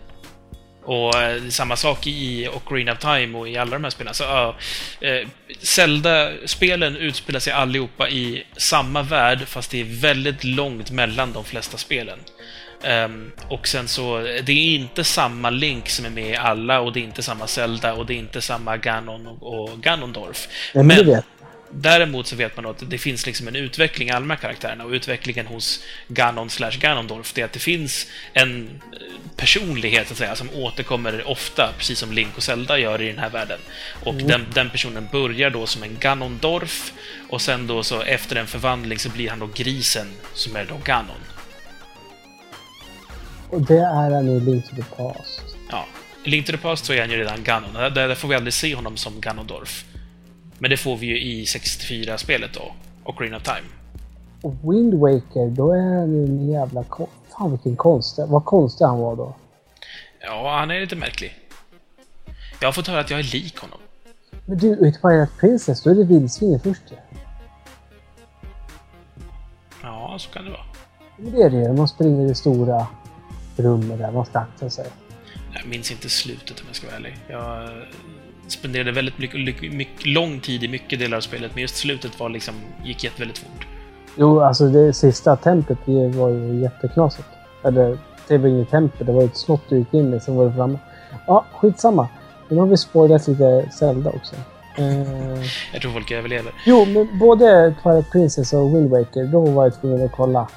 [0.83, 4.13] Och eh, samma sak i Ocarina of Time och i alla de här spelen.
[4.13, 4.55] Så,
[5.01, 5.27] eh,
[5.59, 11.77] Zelda-spelen utspelar sig allihopa i samma värld, fast det är väldigt långt mellan de flesta
[11.77, 12.19] spelen.
[12.83, 16.93] Ehm, och sen så, det är inte samma Link som är med i alla, och
[16.93, 20.47] det är inte samma Zelda, och det är inte samma Ganon och, och Ganondorf.
[20.73, 21.25] Nej, men det vet
[21.73, 24.83] Däremot så vet man att det finns liksom en utveckling i alla de här karaktärerna
[24.83, 28.99] och utvecklingen hos Ganon slash Ganondorf det är att det finns en eh,
[29.35, 33.19] personlighet så att säga som återkommer ofta, precis som Link och Zelda gör i den
[33.19, 33.59] här världen.
[34.03, 36.93] Och den, den personen börjar då som en Ganondorf
[37.29, 40.77] och sen då så efter en förvandling så blir han då grisen som är då
[40.83, 41.21] Ganon.
[43.49, 45.41] Och det är han i Link to the Past.
[45.69, 45.85] Ja.
[46.23, 47.73] I Link to the Past så är han ju redan Ganon.
[47.73, 49.85] Där, där får vi aldrig se honom som Ganondorf.
[50.61, 52.71] Men det får vi ju i 64-spelet då,
[53.03, 53.67] Ocarina of Time.
[54.41, 56.83] Och Wind Waker, då är han ju en jävla...
[57.37, 58.25] Fan vilken konstig...
[58.27, 59.35] Vad konstig han var då.
[60.19, 61.35] Ja, han är lite märklig.
[62.59, 63.79] Jag har fått höra att jag är lik honom.
[64.45, 66.95] Men du, i Twilight Princess, då är det vildsvin först ju.
[69.83, 70.65] Ja, så kan det vara.
[71.17, 72.87] Men det är det Man springer i det stora
[73.55, 74.85] rummet där, man ska akta sig.
[75.53, 77.17] Jag minns inte slutet om jag ska vara ärlig.
[77.29, 77.69] Jag
[78.51, 82.29] spenderade väldigt mycket, mycket, lång tid i mycket delar av spelet, men just slutet var
[82.29, 82.53] liksom,
[82.83, 83.67] gick jätte- väldigt fort.
[84.17, 87.27] Jo, alltså det sista templet det var ju jätteknasigt.
[87.63, 87.97] Eller,
[88.27, 90.53] det var inget tempel, det var ett slott du gick in i, sen var det
[90.53, 90.79] framme.
[91.27, 92.07] Ja, skitsamma.
[92.49, 94.35] Nu har vi spoilat lite Zelda också.
[94.77, 95.41] Eh,
[95.73, 96.53] Jag tror folk överlever.
[96.65, 100.47] jo, men både Twilight Princess och Wind Waker, då var jag tvungen att kolla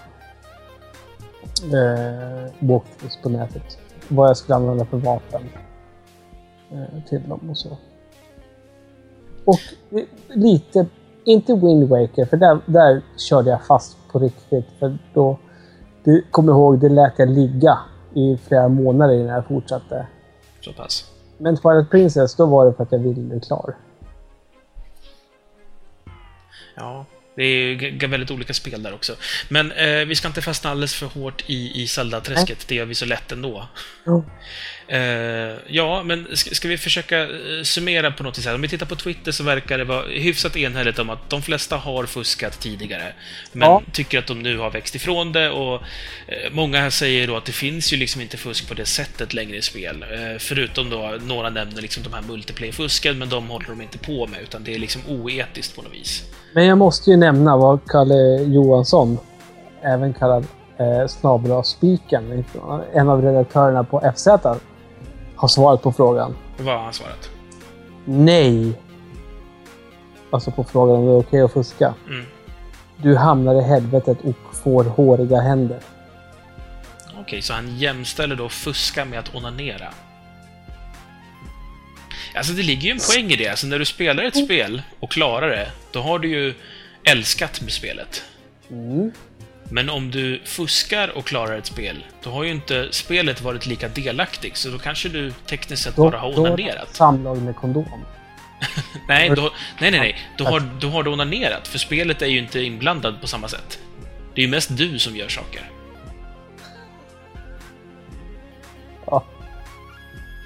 [1.62, 3.78] eh, walkthroughs på nätet.
[4.08, 5.42] Vad jag skulle använda för vapen
[7.08, 7.78] till dem och så.
[9.44, 9.60] Och
[9.90, 10.86] eh, lite,
[11.24, 14.66] inte Wind Waker, för där, där körde jag fast på riktigt.
[14.78, 15.38] För då,
[16.04, 17.78] du kommer ihåg, det lät jag ligga
[18.14, 20.06] i flera månader innan jag fortsatte.
[20.60, 21.10] Så pass.
[21.38, 23.74] Men Twilight Princess, då var det för att jag ville bli klar.
[26.76, 27.06] Ja,
[27.36, 29.12] det är ju väldigt olika spel där också.
[29.48, 32.68] Men eh, vi ska inte fastna alldeles för hårt i, i Zelda-träsket.
[32.68, 33.68] Det gör vi så lätt ändå.
[34.04, 34.22] Ja.
[34.88, 37.28] Eh, ja, men ska, vi försöka eh,
[37.62, 38.54] summera på något sätt?
[38.54, 41.76] Om vi tittar på Twitter så verkar det vara hyfsat enhälligt om att de flesta
[41.76, 43.12] har fuskat tidigare,
[43.52, 43.82] men Ja.
[43.92, 45.74] tycker att de nu har växt ifrån det och
[46.26, 49.34] eh, många här säger då att det finns ju liksom inte fusk på det sättet
[49.34, 50.04] längre i spel.
[50.38, 54.40] Förutom då, några nämner liksom de här multiplayer-fusken, men de håller de inte på med,
[54.42, 56.22] utan det är liksom oetiskt på något vis.
[56.54, 59.18] Men jag måste ju nämna vad Kalle Johansson,
[59.82, 60.46] även kallad
[60.78, 62.44] eh, snabel spiken,
[62.94, 64.28] en av redaktörerna på FZ,
[65.36, 66.36] har svarat på frågan.
[66.58, 67.30] Vad har han svarat?
[68.04, 68.72] Nej.
[70.30, 71.94] Alltså på frågan om det är okej att fuska.
[72.08, 72.26] Mm.
[72.96, 75.78] Du hamnar i helvetet och får håriga händer.
[77.20, 79.88] Okej, så han jämställer då fuska med att onanera.
[82.34, 83.48] Alltså det ligger ju en poäng i det.
[83.48, 86.54] Alltså när du spelar ett spel och klarar det, då har du ju
[87.04, 88.22] älskat med spelet.
[88.70, 89.12] Mm.
[89.70, 93.88] Men om du fuskar och klarar ett spel, då har ju inte spelet varit lika
[93.88, 96.94] delaktig, så då kanske du tekniskt sett Då, bara har då onanerat.
[96.96, 98.04] samlag med kondom.
[99.08, 99.42] Nej, då,
[99.80, 100.16] nej, nej, nej.
[100.38, 103.78] Då har, då har du onanerat, för spelet är ju inte inblandad på samma sätt.
[104.34, 105.70] Det är ju mest du som gör saker.
[109.06, 109.24] Ja.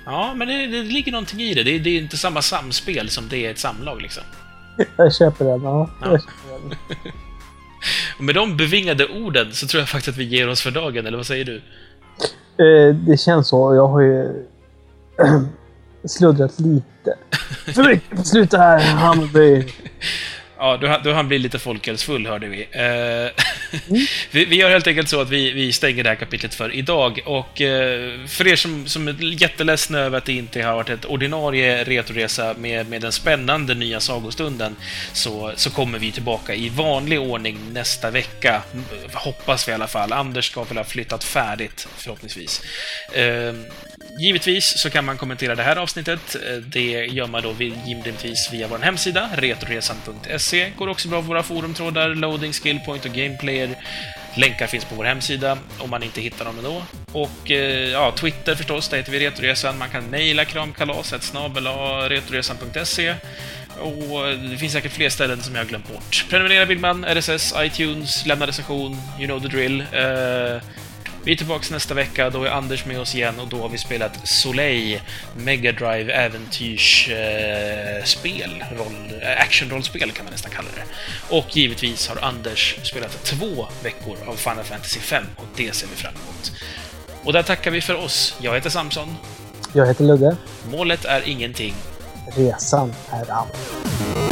[0.07, 1.63] Ja, men det, det ligger någonting i det.
[1.63, 1.79] det.
[1.79, 4.23] Det är inte samma samspel som det är ett samlag, liksom.
[4.97, 5.63] Jag köper den.
[5.63, 6.11] Ja, Ja.
[6.11, 7.13] Jag köper den.
[8.19, 11.07] Och med de bevingade orden så tror jag faktiskt att vi ger oss för dagen,
[11.07, 11.57] eller vad säger du?
[12.59, 13.75] Eh, det känns så.
[13.75, 14.45] Jag har ju
[16.09, 17.17] sluddrat lite.
[17.75, 19.65] För mycket på slutet här, Hammarby.
[20.59, 22.63] Ja, du, du han bli lite folkölsfull, hörde vi.
[22.63, 23.33] Eh,
[23.73, 24.07] Mm.
[24.31, 24.45] vi.
[24.45, 27.21] Vi gör helt enkelt så att vi, vi stänger det här kapitlet för idag.
[27.25, 31.05] Och eh, för er som, som är jätteledsna över att det inte har varit ett
[31.05, 34.77] ordinarie retoresa med, med den spännande nya sagostunden,
[35.13, 38.63] så, så kommer vi tillbaka i vanlig ordning nästa vecka.
[38.73, 40.13] Mm, hoppas vi i alla fall.
[40.13, 42.63] Anders ska väl ha flyttat färdigt, förhoppningsvis.
[43.13, 43.55] Eh,
[44.19, 46.35] Givetvis så kan man kommentera det här avsnittet.
[46.35, 47.55] Eh, det gör man då
[47.87, 50.71] givetvis via vår hemsida, retroresan.se.
[50.79, 53.77] Går också bra på våra forumtrådar, Loading, Skillpoint och Gameplayer.
[54.35, 56.83] Länkar finns på vår hemsida om man inte hittar dem ändå.
[57.13, 59.79] Och eh, ja, Twitter förstås, där heter vi Retroresan.
[59.79, 61.67] Man kan mejla kramkalaset snabel
[62.09, 63.15] retroresan.se.
[63.81, 66.27] Och eh, det finns säkert fler ställen som jag har glömt bort.
[66.31, 69.81] Prenumerera vill man, RSS, iTunes, lämna recension, you know the drill.
[69.81, 70.63] Uh,
[71.29, 73.79] vi är tillbaka nästa vecka, då är Anders med oss igen och då har vi
[73.79, 75.01] spelat Soleil,
[75.37, 80.83] Mega Drive äventyrsspel, eh, spel, roll, actionrollspel kan man nästan kalla det.
[81.37, 85.95] Och givetvis har Anders spelat två veckor av Final Fantasy 5 och det ser vi
[85.97, 86.53] fram emot.
[87.25, 88.37] Och där tackar vi för oss.
[88.41, 89.17] Jag heter Samson.
[89.73, 90.37] Jag heter Ludde.
[90.71, 91.75] Målet är ingenting.
[92.37, 94.28] Resan är allt.